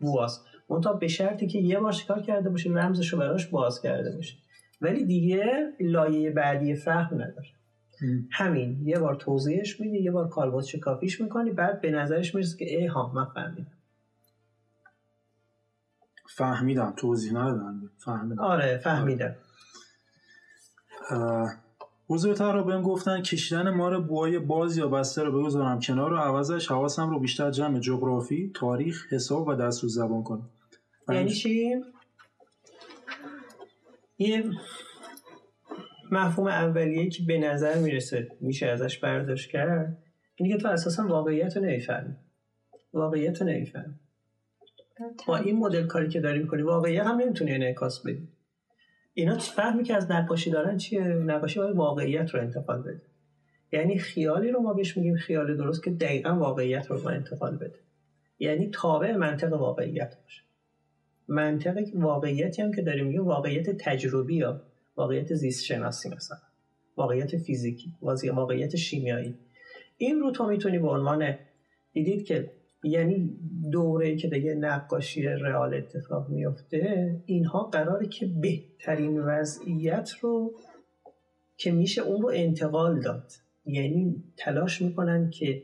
بواست 0.00 0.44
منتها 0.68 0.92
به 0.92 1.08
شرطی 1.08 1.46
که 1.46 1.58
یه 1.58 1.80
بار 1.80 1.92
شکار 1.92 2.22
کرده 2.22 2.50
باشه 2.50 2.70
رمزشو 2.70 3.18
براش 3.18 3.46
باز 3.46 3.82
کرده 3.82 4.16
باشه. 4.16 4.36
ولی 4.80 5.04
دیگه 5.04 5.72
لایه 5.80 6.30
بعدی 6.30 6.74
فهم 6.74 7.14
نداره. 7.14 7.48
همین. 8.30 8.80
یه 8.84 8.98
بار 8.98 9.14
توضیحش 9.14 9.80
میدی 9.80 9.98
یه 9.98 10.10
بار 10.10 10.28
کالبوت 10.28 10.64
شکافیش 10.64 11.20
می‌کنی 11.20 11.50
بعد 11.50 11.80
به 11.80 11.90
نظرش 11.90 12.34
می‌رسه 12.34 12.58
که 12.58 12.64
ای 12.64 12.86
ها 12.86 13.12
من 13.14 13.24
فهمیدم. 13.24 13.76
فهمیدم. 16.36 16.94
توضیح 16.96 17.32
ندادم 17.32 17.90
فهمیدم. 18.04 18.42
آره 18.42 18.78
فهمیدم. 18.78 19.34
بزرگتر 22.10 22.52
رو 22.52 22.64
بهم 22.64 22.82
گفتن 22.82 23.22
کشیدن 23.22 23.70
مار 23.70 24.00
بوهای 24.00 24.38
باز 24.38 24.76
یا 24.76 24.88
بسته 24.88 25.22
رو 25.22 25.40
بگذارم 25.40 25.80
کنار 25.80 26.12
و 26.12 26.16
عوضش 26.16 26.68
حواسم 26.68 27.10
رو 27.10 27.20
بیشتر 27.20 27.50
جمع 27.50 27.78
جغرافی، 27.78 28.52
تاریخ، 28.54 29.12
حساب 29.12 29.48
و 29.48 29.54
دستور 29.54 29.90
زبان 29.90 30.22
کنم. 30.22 30.50
یعنی 31.08 31.30
چی؟ 31.30 31.76
یه 34.18 34.44
مفهوم 36.10 36.46
اولیه 36.46 37.08
که 37.08 37.22
به 37.22 37.38
نظر 37.38 37.78
می‌رسه 37.78 38.28
میشه 38.40 38.66
ازش 38.66 38.98
برداشت 38.98 39.50
کرد 39.50 39.98
اینه 40.36 40.56
که 40.56 40.62
تو 40.62 40.68
اساسا 40.68 41.06
واقعیت 41.06 41.56
رو 41.56 41.64
نمی‌فهمی. 41.64 42.16
واقعیت 42.92 43.42
رو 43.42 43.48
نمی‌فهمی. 43.48 43.94
با 45.26 45.36
این 45.36 45.56
مدل 45.56 45.86
کاری 45.86 46.08
که 46.08 46.20
داریم 46.20 46.46
کنی 46.46 46.62
واقعیت 46.62 47.06
هم 47.06 47.16
نمی‌تونی 47.16 47.52
انعکاس 47.52 48.02
بدی. 48.06 48.28
اینا 49.14 49.38
فهمی 49.38 49.82
که 49.82 49.94
از 49.94 50.10
نقاشی 50.10 50.50
دارن 50.50 50.76
چیه؟ 50.76 51.00
نقاشی 51.00 51.58
باید 51.58 51.76
واقعیت 51.76 52.30
رو 52.30 52.40
انتقال 52.40 52.82
بده. 52.82 53.02
یعنی 53.72 53.98
خیالی 53.98 54.50
رو 54.50 54.60
ما 54.60 54.72
بهش 54.72 54.96
میگیم 54.96 55.16
خیال 55.16 55.56
درست 55.56 55.84
که 55.84 55.90
دقیقا 55.90 56.30
واقعیت 56.30 56.86
رو 56.86 57.02
ما 57.02 57.10
انتقال 57.10 57.56
بده. 57.56 57.78
یعنی 58.38 58.70
تابع 58.70 59.16
منطق 59.16 59.52
واقعیت 59.52 60.16
باشه. 60.22 60.42
منطق 61.28 61.78
واقعیتی 61.94 62.62
هم 62.62 62.72
که 62.72 62.82
داریم 62.82 63.06
میگیم 63.06 63.26
واقعیت 63.26 63.70
تجربی 63.70 64.36
یا 64.36 64.62
واقعیت 64.96 65.34
زیست 65.34 65.64
شناسی 65.64 66.08
مثلا. 66.08 66.38
واقعیت 66.96 67.36
فیزیکی 67.36 67.94
واقعیت 68.32 68.76
شیمیایی. 68.76 69.38
این 69.96 70.20
رو 70.20 70.30
تو 70.30 70.46
می‌تونی 70.46 70.78
به 70.78 70.88
عنوان 70.88 71.34
دیدید 71.92 72.26
که 72.26 72.50
یعنی 72.82 73.38
دوره 73.72 74.16
که 74.16 74.28
دیگه 74.28 74.54
نقاشی 74.54 75.22
رئال 75.22 75.74
اتفاق 75.74 76.28
میفته 76.28 77.14
اینها 77.26 77.62
قراره 77.62 78.06
که 78.06 78.26
بهترین 78.26 79.20
وضعیت 79.20 80.10
رو 80.20 80.54
که 81.56 81.72
میشه 81.72 82.02
اون 82.02 82.22
رو 82.22 82.30
انتقال 82.34 83.00
داد. 83.00 83.32
یعنی 83.64 84.24
تلاش 84.36 84.82
می‌کنن 84.82 85.30
که 85.30 85.62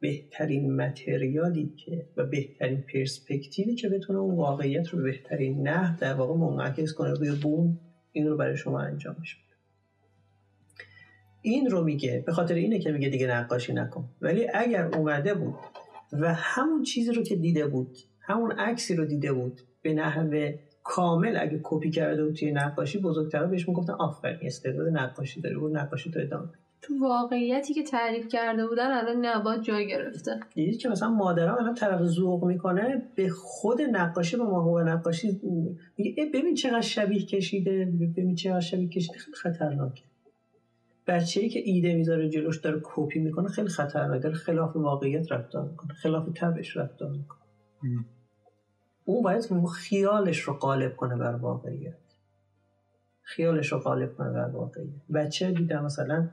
بهترین 0.00 0.76
متریالی 0.76 1.74
که 1.76 2.06
و 2.16 2.26
بهترین 2.26 2.84
پرسپکتیوی 2.92 3.74
که 3.74 3.88
بتونه 3.88 4.18
اون 4.18 4.34
واقعیت 4.34 4.88
رو 4.88 4.98
به 4.98 5.04
بهترین 5.04 5.68
نه 5.68 5.98
در 6.00 6.14
واقع 6.14 6.34
منعکس 6.34 6.92
کنه 6.92 7.10
روی 7.10 7.30
بوم 7.30 7.80
این 8.12 8.26
رو 8.26 8.36
برای 8.36 8.56
شما 8.56 8.80
انجام 8.80 9.16
میشه. 9.20 9.36
این 11.42 11.70
رو 11.70 11.84
میگه 11.84 12.22
به 12.26 12.32
خاطر 12.32 12.54
اینه 12.54 12.78
که 12.78 12.92
میگه 12.92 13.08
دیگه 13.08 13.26
نقاشی 13.26 13.72
نکن. 13.72 14.08
ولی 14.20 14.46
اگر 14.54 14.84
اومده 14.84 15.34
بود 15.34 15.54
و 16.20 16.34
همون 16.34 16.82
چیزی 16.82 17.12
رو 17.12 17.22
که 17.22 17.36
دیده 17.36 17.66
بود 17.66 17.96
همون 18.20 18.52
عکسی 18.52 18.94
رو 18.94 19.04
دیده 19.04 19.32
بود 19.32 19.60
به 19.82 19.92
نحوه 19.92 20.50
کامل 20.82 21.36
اگه 21.40 21.60
کپی 21.62 21.90
کرده 21.90 22.24
بود 22.24 22.34
توی 22.34 22.52
نقاشی 22.52 22.98
بزرگترها 22.98 23.46
بهش 23.46 23.68
می‌گفتن 23.68 23.92
آفرین 23.92 24.38
استعداد 24.42 24.88
نقاشی 24.88 25.40
داری 25.40 25.54
اون 25.54 25.76
نقاشی 25.76 26.10
تو 26.10 26.20
ادامه 26.20 26.48
تو 26.82 26.94
واقعیتی 27.00 27.74
که 27.74 27.82
تعریف 27.82 28.28
کرده 28.28 28.66
بودن 28.66 28.90
الان 28.90 29.26
نباد 29.26 29.60
جای 29.60 29.86
گرفته. 29.86 30.40
دیدید 30.54 30.78
که 30.78 30.88
مثلا 30.88 31.10
مادرم 31.10 31.54
الان 31.58 31.74
طرف 31.74 32.02
ذوق 32.04 32.44
می‌کنه 32.44 33.02
به 33.14 33.28
خود 33.28 33.82
نقاشی 33.82 34.36
به 34.36 34.44
ماهو 34.44 34.80
نقاشی 34.80 35.40
میگه 35.98 36.14
ببین 36.34 36.54
چقدر 36.54 36.80
شبیه 36.80 37.24
کشیده 37.24 37.88
ببین 38.16 38.34
چقدر 38.34 38.60
شبیه 38.60 38.88
کشیده 38.88 39.18
خیلی 39.18 39.36
خطرناکه. 39.36 40.02
بچه 41.06 41.40
ای 41.40 41.48
که 41.48 41.60
ایده 41.64 41.94
می‌ذاره 41.94 42.28
جلوش 42.28 42.58
داره 42.60 42.80
کپی 42.82 43.18
می‌کنه 43.18 43.48
خیلی 43.48 43.68
خطرناکه 43.68 44.30
خلاف 44.30 44.76
واقعیت 44.76 45.32
رفتار 45.32 45.68
می‌کنه. 45.68 45.92
خلاف 45.94 46.28
تبش 46.36 46.76
رفتار 46.76 47.10
می‌کنه. 47.10 47.38
اون 49.04 49.22
باید 49.22 49.44
خیالش 49.66 50.40
رو 50.40 50.54
قالب 50.54 50.96
کنه 50.96 51.16
بر 51.16 51.34
واقعیت. 51.34 51.94
خیالش 53.22 53.72
رو 53.72 53.78
قالب 53.78 54.14
کنه 54.14 54.30
بر 54.30 54.48
واقعیت. 54.48 54.88
بچه 55.14 55.52
دیدم 55.52 55.84
مثلا 55.84 56.28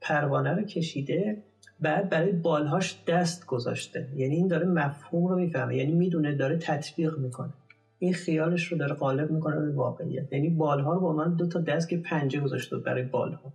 پروانه 0.00 0.50
رو 0.50 0.62
کشیده 0.62 1.42
بعد 1.80 2.08
برای 2.08 2.32
بالهاش 2.32 3.04
دست 3.06 3.46
گذاشته. 3.46 4.08
یعنی 4.14 4.34
این 4.34 4.46
داره 4.46 4.66
مفهوم 4.66 5.26
رو 5.26 5.36
می‌فهمه. 5.36 5.76
یعنی 5.76 5.92
می‌دونه 5.92 6.34
داره 6.34 6.56
تطبیق 6.56 7.18
می‌کنه. 7.18 7.52
این 7.98 8.12
خیالش 8.12 8.72
رو 8.72 8.78
داره 8.78 8.94
قالب 8.94 9.30
می‌کنه 9.30 9.60
به 9.60 9.70
واقعیت. 9.72 10.32
یعنی 10.32 10.50
بالها 10.50 10.94
رو 10.94 11.00
با 11.00 11.12
من 11.12 11.34
دو 11.34 11.46
تا 11.48 11.60
دست 11.60 11.88
که 11.88 11.96
پنجه 11.96 12.40
گذاشته 12.40 12.76
برای 12.76 13.02
بالها. 13.02 13.52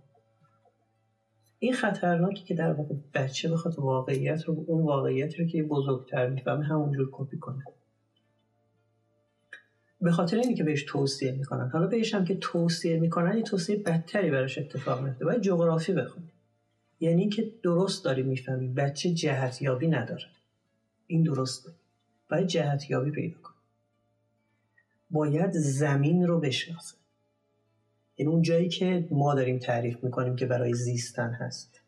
این 1.58 1.74
خطرناکی 1.74 2.44
که 2.44 2.54
در 2.54 2.72
واقع 2.72 2.94
بچه 3.14 3.50
بخواد 3.50 3.78
واقعیت 3.78 4.44
رو 4.44 4.64
اون 4.66 4.84
واقعیت 4.84 5.38
رو 5.38 5.46
که 5.46 5.62
بزرگتر 5.62 6.28
می‌فهمه 6.28 6.64
همونجور 6.64 7.08
کپی 7.12 7.38
کنه. 7.38 7.64
به 10.00 10.10
خاطر 10.10 10.36
اینی 10.36 10.54
که 10.54 10.64
بهش 10.64 10.84
توصیه 10.88 11.32
می‌کنن. 11.32 11.68
حالا 11.68 11.86
بهش 11.86 12.14
هم 12.14 12.24
که 12.24 12.36
توصیه 12.36 13.00
می‌کنن 13.00 13.36
یه 13.36 13.42
توصیه 13.42 13.76
بدتری 13.76 14.30
براش 14.30 14.58
اتفاق 14.58 15.02
میفته 15.02 15.24
باید 15.24 15.40
جغرافی 15.40 15.92
بخونی. 15.92 16.30
یعنی 17.00 17.28
که 17.28 17.52
درست 17.62 18.04
داری 18.04 18.22
می‌فهمی. 18.22 18.68
بچه 18.68 19.10
جهتیابی 19.10 19.88
نداره. 19.88 20.26
این 21.06 21.22
درسته 21.22 21.70
باید 22.30 22.46
جهتیابی 22.46 23.10
پیدا 23.10 23.38
کن 23.38 23.54
باید 25.10 25.52
زمین 25.52 26.26
رو 26.26 26.40
بشناسه. 26.40 26.96
یعنی 28.18 28.32
اون 28.32 28.42
جایی 28.42 28.68
که 28.68 29.08
ما 29.10 29.34
داریم 29.34 29.58
تعریف 29.58 30.04
می‌کنیم 30.04 30.36
که 30.36 30.46
برای 30.46 30.74
زیستن 30.74 31.32
هست. 31.32 31.80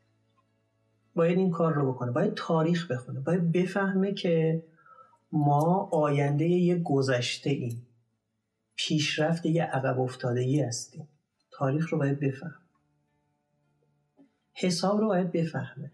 باید 1.15 1.39
این 1.39 1.51
کار 1.51 1.75
رو 1.75 1.93
بکنه 1.93 2.13
باید 2.13 2.35
تاریخ 2.35 2.91
بخونه 2.91 3.21
باید 3.21 3.53
بفهمه 3.53 4.15
که 4.15 4.65
ما 5.33 5.89
آینده 5.93 6.45
یه 6.49 6.79
گذشته 6.79 7.51
ایم. 7.51 7.87
پیشرفت 8.77 9.47
یه 9.47 9.65
عقب 9.65 10.01
افتاده 10.01 10.41
ای 10.41 10.61
هستیم. 10.61 11.09
تاریخ 11.51 11.93
رو 11.93 11.99
باید 11.99 12.21
بفهم 12.21 12.61
حساب 14.53 15.01
رو 15.01 15.09
باید 15.09 15.33
بفهمه. 15.33 15.93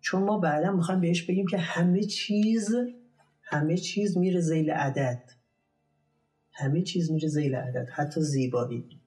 چون 0.00 0.22
ما 0.22 0.38
بعدا 0.38 0.72
می‌خوایم 0.72 1.00
بهش 1.00 1.22
بگیم 1.22 1.46
که 1.46 1.58
همه 1.58 2.02
چیز 2.02 2.74
همه 3.42 3.76
چیز 3.76 4.18
میره 4.18 4.40
زیل 4.40 4.70
عدد. 4.70 5.30
همه 6.52 6.82
چیز 6.82 7.10
میره 7.10 7.28
زیل 7.28 7.54
عدد 7.54 7.88
حتی 7.88 8.20
زیبایی. 8.20 9.01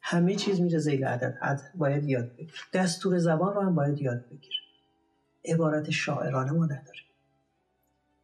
همه 0.00 0.34
چیز 0.34 0.60
میره 0.60 0.78
زیل 0.78 1.04
عدد. 1.04 1.38
عدد 1.42 1.70
باید 1.74 2.04
یاد 2.04 2.36
بگیر. 2.36 2.54
دستور 2.72 3.18
زبان 3.18 3.54
رو 3.54 3.60
هم 3.60 3.74
باید 3.74 4.02
یاد 4.02 4.26
بگیر. 4.26 4.54
عبارت 5.44 5.90
شاعرانه 5.90 6.52
ما 6.52 6.64
نداریم 6.64 7.04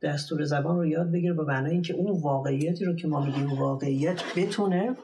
دستور 0.02 0.44
زبان 0.44 0.76
رو 0.76 0.86
یاد 0.86 1.12
بگیر 1.12 1.32
به 1.32 1.44
معنای 1.44 1.72
اینکه 1.72 1.94
اون 1.94 2.20
واقعیتی 2.20 2.84
رو 2.84 2.96
که 2.96 3.08
ما 3.08 3.24
میگیم 3.24 3.52
واقعیت 3.52 4.22
بتونه 4.36 4.96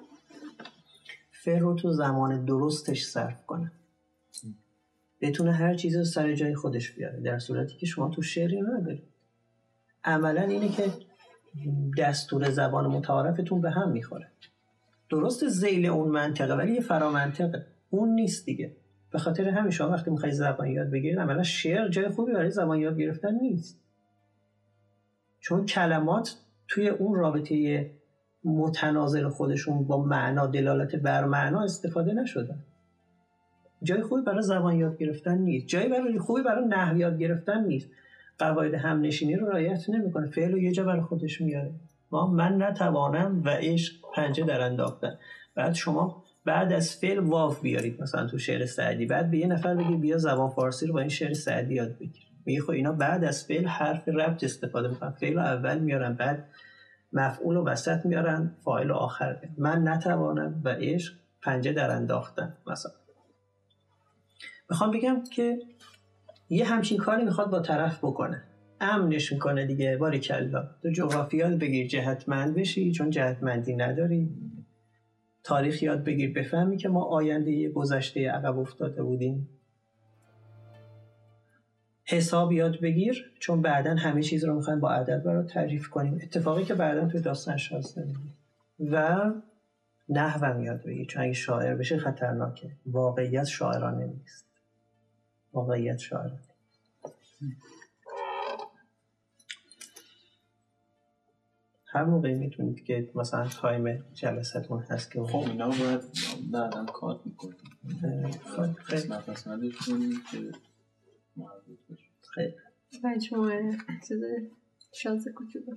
فعل 1.30 1.60
رو 1.60 1.74
تو 1.74 1.92
زمان 1.92 2.44
درستش 2.44 3.04
صرف 3.04 3.46
کنه. 3.46 3.72
بتونه 5.20 5.52
هر 5.52 5.74
چیز 5.74 5.96
رو 5.96 6.04
سر 6.04 6.34
جای 6.34 6.54
خودش 6.54 6.92
بیاره. 6.92 7.20
در 7.20 7.38
صورتی 7.38 7.76
که 7.76 7.86
شما 7.86 8.08
تو 8.08 8.22
شعری 8.22 8.60
ندارید 8.62 9.02
عملا 10.04 10.42
اینه 10.42 10.68
که 10.68 10.92
دستور 11.98 12.50
زبان 12.50 12.86
متعارفتون 12.86 13.60
به 13.60 13.70
هم 13.70 13.90
می‌خوره. 13.90 14.28
درست 15.12 15.48
زیل 15.48 15.86
اون 15.86 16.08
منطقه 16.08 16.54
ولی 16.54 16.74
یه 16.74 16.80
فرامنطقه. 16.80 17.66
اون 17.90 18.08
نیست 18.08 18.46
دیگه. 18.46 18.72
به 19.10 19.18
خاطر 19.18 19.48
همین 19.48 19.70
شما 19.70 19.90
وقتی 19.90 20.10
می‌خوای 20.10 20.32
زبان 20.32 20.68
یاد 20.68 20.90
بگیرید 20.90 21.18
عملا 21.18 21.42
شعر 21.42 21.88
جای 21.88 22.08
خوبی 22.08 22.32
برای 22.32 22.50
زبان 22.50 22.78
یاد 22.78 22.98
گرفتن 22.98 23.34
نیست. 23.34 23.80
چون 25.40 25.66
کلمات 25.66 26.36
توی 26.68 26.88
اون 26.88 27.14
رابطه 27.14 27.90
متناظر 28.44 29.28
خودشون 29.28 29.84
با 29.84 30.04
معنا 30.04 30.46
دلالت 30.46 30.96
بر 30.96 31.24
معنا 31.24 31.62
استفاده 31.62 32.12
نشدن 32.12 32.58
جای 33.82 34.02
خوبی 34.02 34.22
برای 34.22 34.42
زبان 34.42 34.76
یاد 34.76 34.98
گرفتن 34.98 35.38
نیست. 35.38 35.66
جای 35.66 35.88
برای 35.88 36.18
خوبی 36.18 36.42
برای 36.42 36.64
نحو 36.64 36.96
یاد 36.96 37.18
گرفتن 37.18 37.64
نیست. 37.64 37.88
قواعد 38.38 38.74
همنشینی 38.74 39.36
رو 39.36 39.46
رعایت 39.46 39.90
نمی‌کنه. 39.90 40.26
فعل 40.26 40.52
رو 40.52 40.58
یه 40.58 40.72
جا 40.72 40.84
برای 40.84 41.02
خودش 41.02 41.40
میاره. 41.40 41.72
ما 42.12 42.26
من 42.26 42.62
نتوانم 42.62 43.42
و 43.44 43.48
عشق 43.48 43.94
پنجه 44.14 44.44
در 44.44 44.60
انداختن. 44.60 45.18
بعد 45.54 45.72
شما 45.72 46.24
بعد 46.44 46.72
از 46.72 46.96
فعل 46.96 47.18
واف 47.18 47.60
بیارید 47.60 48.02
مثلا 48.02 48.26
تو 48.26 48.38
شعر 48.38 48.66
سعدی. 48.66 49.06
بعد 49.06 49.30
به 49.30 49.38
یه 49.38 49.46
نفر 49.46 49.74
بگی 49.74 49.96
بیا 49.96 50.18
زبان 50.18 50.50
فارسی 50.50 50.86
رو 50.86 50.92
با 50.92 51.00
این 51.00 51.08
شعر 51.08 51.32
سعدی 51.34 51.74
یاد 51.74 51.98
بگیر. 51.98 52.26
میگه 52.44 52.60
خب 52.60 52.70
اینا 52.70 52.92
بعد 52.92 53.24
از 53.24 53.44
فعل 53.44 53.66
حرف 53.66 54.08
ربط 54.08 54.44
استفاده 54.44 54.88
می‌کنن. 54.88 55.10
فعل 55.10 55.38
اول 55.38 55.78
میارن 55.78 56.14
بعد 56.14 56.48
مفعول 57.12 57.56
و 57.56 57.64
وسط 57.64 58.06
میارن 58.06 58.56
فاعل 58.64 58.90
و 58.90 58.94
آخر 58.94 59.38
میارن. 59.42 59.54
من 59.58 59.88
نتوانم 59.88 60.60
و 60.64 60.68
عشق 60.68 61.14
پنجه 61.42 61.72
در 61.72 61.90
انداختن 61.90 62.56
مثلا. 62.66 62.92
می‌خوام 64.70 64.90
بگم 64.90 65.22
که 65.32 65.58
یه 66.48 66.64
همچین 66.64 66.98
کاری 66.98 67.24
می‌خواد 67.24 67.50
با 67.50 67.60
طرف 67.60 67.98
بکنه. 67.98 68.42
امنش 68.82 69.32
می‌کنه 69.32 69.66
دیگه 69.66 69.96
باری 69.96 70.18
کلا. 70.18 70.70
تو 70.82 70.90
جغرافی 70.90 71.36
یاد 71.36 71.58
بگیر 71.58 71.86
جهتمند 71.86 72.54
بشی 72.54 72.92
چون 72.92 73.10
جهتمندی 73.10 73.76
نداری. 73.76 74.30
تاریخ 75.44 75.82
یاد 75.82 76.04
بگیر. 76.04 76.32
بفهمی 76.32 76.76
که 76.76 76.88
ما 76.88 77.04
آینده 77.04 77.68
گذشته 77.68 78.30
عقب 78.30 78.58
افتاده 78.58 79.02
بودیم. 79.02 79.48
حساب 82.04 82.52
یاد 82.52 82.80
بگیر 82.80 83.32
چون 83.38 83.62
بعدا 83.62 83.94
همه 83.94 84.22
چیز 84.22 84.44
رو 84.44 84.54
می‌خوایم 84.54 84.80
با 84.80 84.90
عدد 84.90 85.22
برای 85.22 85.46
تعریف 85.46 85.88
کنیم. 85.88 86.18
اتفاقی 86.22 86.64
که 86.64 86.74
بعدا 86.74 87.08
توی 87.08 87.20
داستان 87.20 87.56
میگیم 87.96 88.36
و 88.80 89.30
نحوم 90.08 90.62
یاد 90.62 90.82
بگیر. 90.82 91.06
چون 91.06 91.22
اگه 91.22 91.32
شاعر 91.32 91.74
بشه 91.74 91.98
خطرناکه. 91.98 92.70
واقعیت 92.86 93.44
شاعرانه 93.44 94.06
نیست. 94.06 94.46
واقعیت 95.52 95.98
شاعرانه 95.98 96.38
هر 101.94 102.04
موقع 102.04 102.34
می‌تونید 102.34 102.84
که 102.84 103.10
مثلا 103.14 103.48
تایم 103.48 104.04
جلستون 104.14 104.80
هست 104.80 105.10
که 105.10 105.22
خب 105.22 105.38
اینا 105.38 105.68
باید 105.68 106.00
بعدا 106.52 106.84
کار 106.84 107.20
می‌کنیم. 107.24 107.56
خب 108.30 108.72
خیلی. 108.72 109.08
که 110.30 110.52
خیلی. 112.34 112.54
مجموعه 113.04 113.76
چیز 114.08 114.22
شانس 114.94 115.28
کوچولو. 115.28 115.76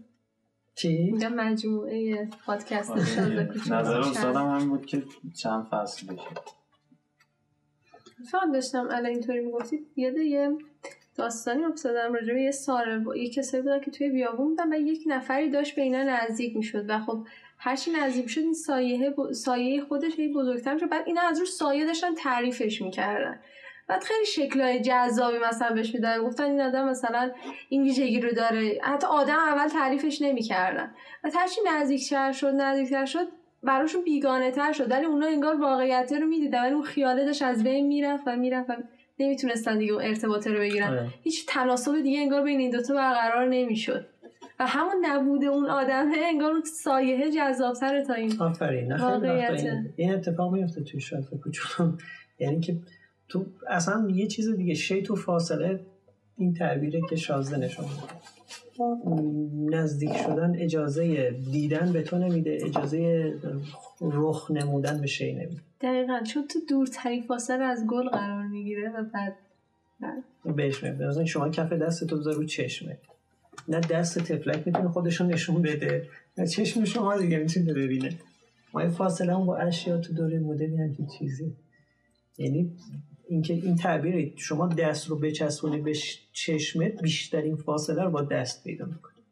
چی؟ 0.75 1.11
میگم 1.11 1.33
مجموعه 1.33 2.29
پادکست 2.45 3.05
شانس 3.05 3.47
کوچولو. 3.47 3.79
نظر 3.79 3.99
استادم 3.99 4.49
هم 4.49 4.69
بود 4.69 4.85
که 4.85 5.03
چند 5.33 5.65
فصل 5.65 6.07
بشه. 6.07 6.29
فهم 8.31 8.51
داشتم 8.51 8.87
الان 8.91 9.05
اینطوری 9.05 9.45
می‌گفتید 9.45 9.87
یاد 9.95 10.17
یه 10.17 10.57
داستانی 11.15 11.63
افتادم 11.65 12.13
راجع 12.13 12.33
به 12.33 12.41
یه 12.41 12.51
ساره 12.51 12.99
با 12.99 13.15
یه 13.15 13.29
کسایی 13.29 13.63
بودن 13.63 13.79
که 13.79 13.91
توی 13.91 14.09
بیابون 14.09 14.47
بودن 14.47 14.73
و 14.73 14.77
یک 14.77 15.03
نفری 15.07 15.49
داشت 15.49 15.75
به 15.75 15.81
اینا 15.81 16.03
نزدیک 16.03 16.55
می‌شد 16.55 16.89
و 16.89 16.99
خب 16.99 17.27
هرچی 17.57 17.91
نزدیک 17.91 18.29
شد 18.29 18.41
این 18.41 18.53
سایه, 18.53 19.09
ب... 19.09 19.31
سایه 19.31 19.81
خودش 19.81 20.19
هی 20.19 20.33
بزرگتر 20.33 20.73
می‌شد. 20.73 20.89
بعد 20.89 21.03
اینا 21.05 21.21
از 21.21 21.39
رو 21.39 21.45
سایه 21.45 21.85
داشتن 21.85 22.15
تعریفش 22.15 22.81
می‌کردن. 22.81 23.39
بعد 23.87 24.03
خیلی 24.03 24.25
شکلهای 24.25 24.81
جذابی 24.81 25.37
مثلا 25.37 25.75
بهش 25.75 25.93
میدن 25.93 26.23
گفتن 26.23 26.43
این 26.43 26.61
آدم 26.61 26.89
مثلا 26.89 27.31
این 27.69 27.83
ویژگی 27.83 28.19
رو 28.19 28.31
داره. 28.31 28.79
حتی 28.83 29.07
آدم 29.07 29.39
اول 29.39 29.67
تعریفش 29.67 30.21
نمی‌کردن. 30.21 30.95
و 31.23 31.29
هرچی 31.35 31.61
نزدیکتر 31.67 32.31
شد 32.31 32.53
نزدیکتر 32.53 33.05
شد 33.05 33.27
براشون 33.63 34.03
بیگانه 34.03 34.51
تر 34.51 34.71
شد. 34.71 34.91
ولی 34.91 35.05
اونا 35.05 35.27
انگار 35.27 35.55
واقعیت 35.55 36.13
رو 36.13 36.27
می‌دیدن. 36.27 36.63
ولی 36.63 36.73
اون 36.73 36.83
خیاله 36.83 37.25
داشت 37.25 37.41
از 37.41 37.63
بین 37.63 37.87
می‌رفت 37.87 38.23
و 38.27 38.35
می‌رفت 38.35 38.69
و 38.69 38.73
نمی‌تونستن 39.19 39.77
دیگه 39.77 39.93
اون 39.93 40.03
ارتباطه 40.03 40.51
رو 40.51 40.59
بگیرن. 40.59 40.87
آره. 40.87 41.09
هیچ 41.21 41.45
تناسب 41.49 42.01
دیگه 42.01 42.19
انگار 42.19 42.43
بین 42.43 42.59
این 42.59 42.71
دوتا 42.71 42.93
برقرار 42.93 43.47
نمی‌شد. 43.49 44.05
و 44.59 44.65
همون 44.67 45.05
نبود 45.05 45.43
اون 45.43 45.65
آدمه 45.65 46.17
انگار 46.25 46.51
اون 46.51 46.63
سایه 46.63 47.31
جذابتره 47.31 48.03
تا 48.03 48.13
این 48.13 48.41
آفرین. 48.41 48.93
این, 49.71 49.93
این 49.95 50.13
اتفاق 50.13 50.53
میفته 50.53 50.83
توی 50.83 50.99
شاید 50.99 51.25
کوچولو 51.43 51.91
یعنی 52.39 52.59
که 52.59 52.79
تو 53.29 53.45
اصلا 53.69 54.07
یه 54.13 54.27
چیز 54.27 54.49
دیگه 54.49 54.73
شی 54.73 55.01
تو 55.01 55.15
فاصله 55.15 55.85
این 56.37 56.53
تعبیره 56.53 57.01
که 57.09 57.15
شازده 57.15 57.57
نشون 57.57 57.85
میده. 57.85 59.77
نزدیک 59.77 60.17
شدن 60.17 60.55
اجازه 60.55 61.31
دیدن 61.51 61.91
به 61.93 62.01
تو 62.01 62.17
نمیده 62.17 62.57
اجازه 62.61 63.33
رخ 64.01 64.51
نمودن 64.51 65.01
به 65.01 65.07
شی 65.07 65.33
نمیده. 65.33 65.61
دقیقا 65.85 66.23
چون 66.23 66.47
تو 66.47 66.59
دورترین 66.69 67.23
فاصله 67.23 67.63
از 67.63 67.87
گل 67.87 68.09
قرار 68.09 68.47
می‌گیره 68.47 68.89
و 68.89 69.03
بعد 69.13 69.35
بهش 70.55 70.83
مثلا 70.83 71.25
شما 71.25 71.49
کف 71.49 71.73
دست 71.73 72.07
تو 72.07 72.15
رو 72.15 72.45
چشمه. 72.45 72.97
نه 73.67 73.79
دست 73.79 74.19
تفلک 74.19 74.67
می‌تونه 74.67 74.89
خودشون 74.89 75.27
نشون 75.27 75.61
بده. 75.61 76.09
نه 76.37 76.47
چشم 76.47 76.83
شما 76.83 77.17
دیگه 77.17 77.37
می‌تونه 77.37 77.73
ببینه. 77.73 78.17
ما 78.73 78.81
این 78.81 78.89
فاصله 78.89 79.35
هم 79.35 79.45
با 79.45 79.57
اشیا 79.57 79.97
تو 79.97 80.13
دوره 80.13 80.39
مدرنی 80.39 80.77
همچین 80.77 81.07
چیزی. 81.07 81.53
یعنی 82.37 82.77
اینکه 83.27 83.53
این 83.53 83.75
تعبیر 83.75 84.33
شما 84.37 84.67
دست 84.67 85.07
رو 85.07 85.19
بچسبونی 85.19 85.81
به 85.81 85.93
چشمت 86.33 87.01
بیشترین 87.01 87.55
فاصله 87.55 88.03
رو 88.03 88.11
با 88.11 88.21
دست 88.21 88.63
پیدا 88.63 88.85
می‌کنی. 88.85 89.23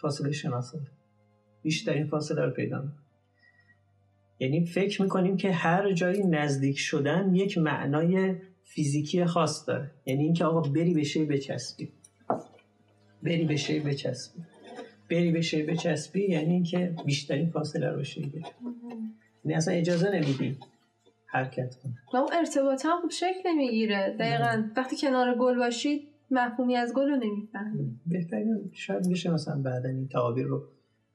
فاصله 0.00 0.32
شناسایی 0.32 0.84
بیشترین 1.62 2.06
فاصله 2.06 2.44
رو 2.44 2.50
پیدا 2.50 2.82
می‌کنی. 2.82 3.05
یعنی 4.38 4.66
فکر 4.66 5.02
می‌کنیم 5.02 5.36
که 5.36 5.52
هر 5.52 5.92
جایی 5.92 6.26
نزدیک 6.26 6.78
شدن 6.78 7.34
یک 7.34 7.58
معنای 7.58 8.34
فیزیکی 8.64 9.24
خاص 9.24 9.68
داره. 9.68 9.90
یعنی 10.06 10.24
اینکه 10.24 10.44
آقا 10.44 10.60
بری 10.60 10.94
به 10.94 11.04
شی 11.04 11.24
بچسبی. 11.24 11.88
بری 13.22 13.44
به 13.44 13.56
شی 13.56 13.80
بچسبی. 13.80 14.42
بری 15.10 15.32
به 15.32 15.40
شی 15.40 15.62
بچسبی 15.62 16.30
یعنی 16.30 16.52
اینکه 16.52 16.94
بیشترین 17.06 17.50
فاصله 17.50 17.90
رو 17.90 18.04
شی 18.04 18.20
بگیری. 18.20 18.44
یعنی 19.44 19.56
اصلا 19.56 19.74
اجازه 19.74 20.10
نمیدی 20.10 20.56
حرکت 21.26 21.74
کنه 21.74 21.94
و 22.14 22.16
اون 22.16 22.28
ارتباط 22.32 22.86
هم 22.86 23.00
خوب 23.00 23.10
شکل 23.10 23.40
نمی‌گیره. 23.46 24.16
دقیقا 24.18 24.62
وقتی 24.76 24.96
کنار 24.96 25.38
گل 25.38 25.58
باشید 25.58 26.08
مفهومی 26.30 26.76
از 26.76 26.92
گل 26.94 27.08
رو 27.08 27.16
نمی‌فهمید 27.16 28.00
بهترین 28.06 28.70
شاید 28.72 29.06
میشه 29.06 29.30
مثلا 29.30 29.62
بعدا 29.62 29.88
این 29.88 30.08
تعابیر 30.08 30.46
رو 30.46 30.62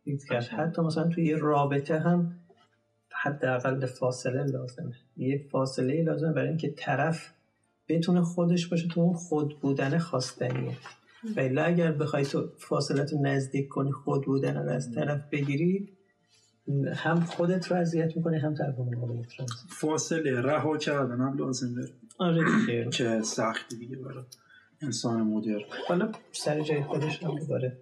دید 0.03 0.23
کرد. 0.23 0.43
حتی 0.43 0.81
مثلا 0.81 1.07
توی 1.07 1.25
یه 1.25 1.37
رابطه 1.37 1.99
هم 1.99 2.33
حداقل 3.23 3.85
فاصله 3.85 4.43
لازمه. 4.43 4.93
یه 5.17 5.47
فاصله 5.51 6.03
لازمه 6.03 6.33
برای 6.33 6.47
اینکه 6.47 6.73
طرف 6.77 7.33
بتونه 7.87 8.21
خودش 8.21 8.67
باشه 8.67 8.87
تو 8.87 9.01
اون 9.01 9.13
خود 9.13 9.59
بودن 9.59 9.97
خواستنیه. 9.97 10.77
ولی 11.37 11.59
اگر 11.59 11.91
بخوای 11.91 12.25
تو 12.25 12.49
فاصله 12.57 13.05
تو 13.05 13.21
نزدیک 13.21 13.67
کنی 13.67 13.91
خود 13.91 14.25
بودن 14.25 14.57
رو 14.57 14.69
از 14.69 14.91
طرف 14.95 15.29
بگیری 15.31 15.89
هم 16.95 17.19
خودت 17.19 17.71
رو 17.71 17.77
اذیت 17.77 18.17
می‌کنی 18.17 18.37
هم 18.37 18.55
طرف 18.55 18.79
مقابلت 18.79 19.33
رو. 19.35 19.43
اذیت. 19.43 19.57
فاصله 19.69 20.41
رها 20.41 20.77
کردن 20.77 21.21
هم 21.21 21.37
لازم 21.37 21.75
داره. 21.75 21.89
آره 22.17 22.43
دیگه. 22.59 22.89
که 22.89 23.21
سختی 23.21 23.77
دیگه 23.77 23.95
برای 23.95 24.23
انسان 24.81 25.21
مدرن. 25.21 25.61
حالا 25.87 26.11
سر 26.31 26.61
جای 26.61 26.83
خودش 26.83 27.23
هم 27.23 27.39
دوباره 27.39 27.77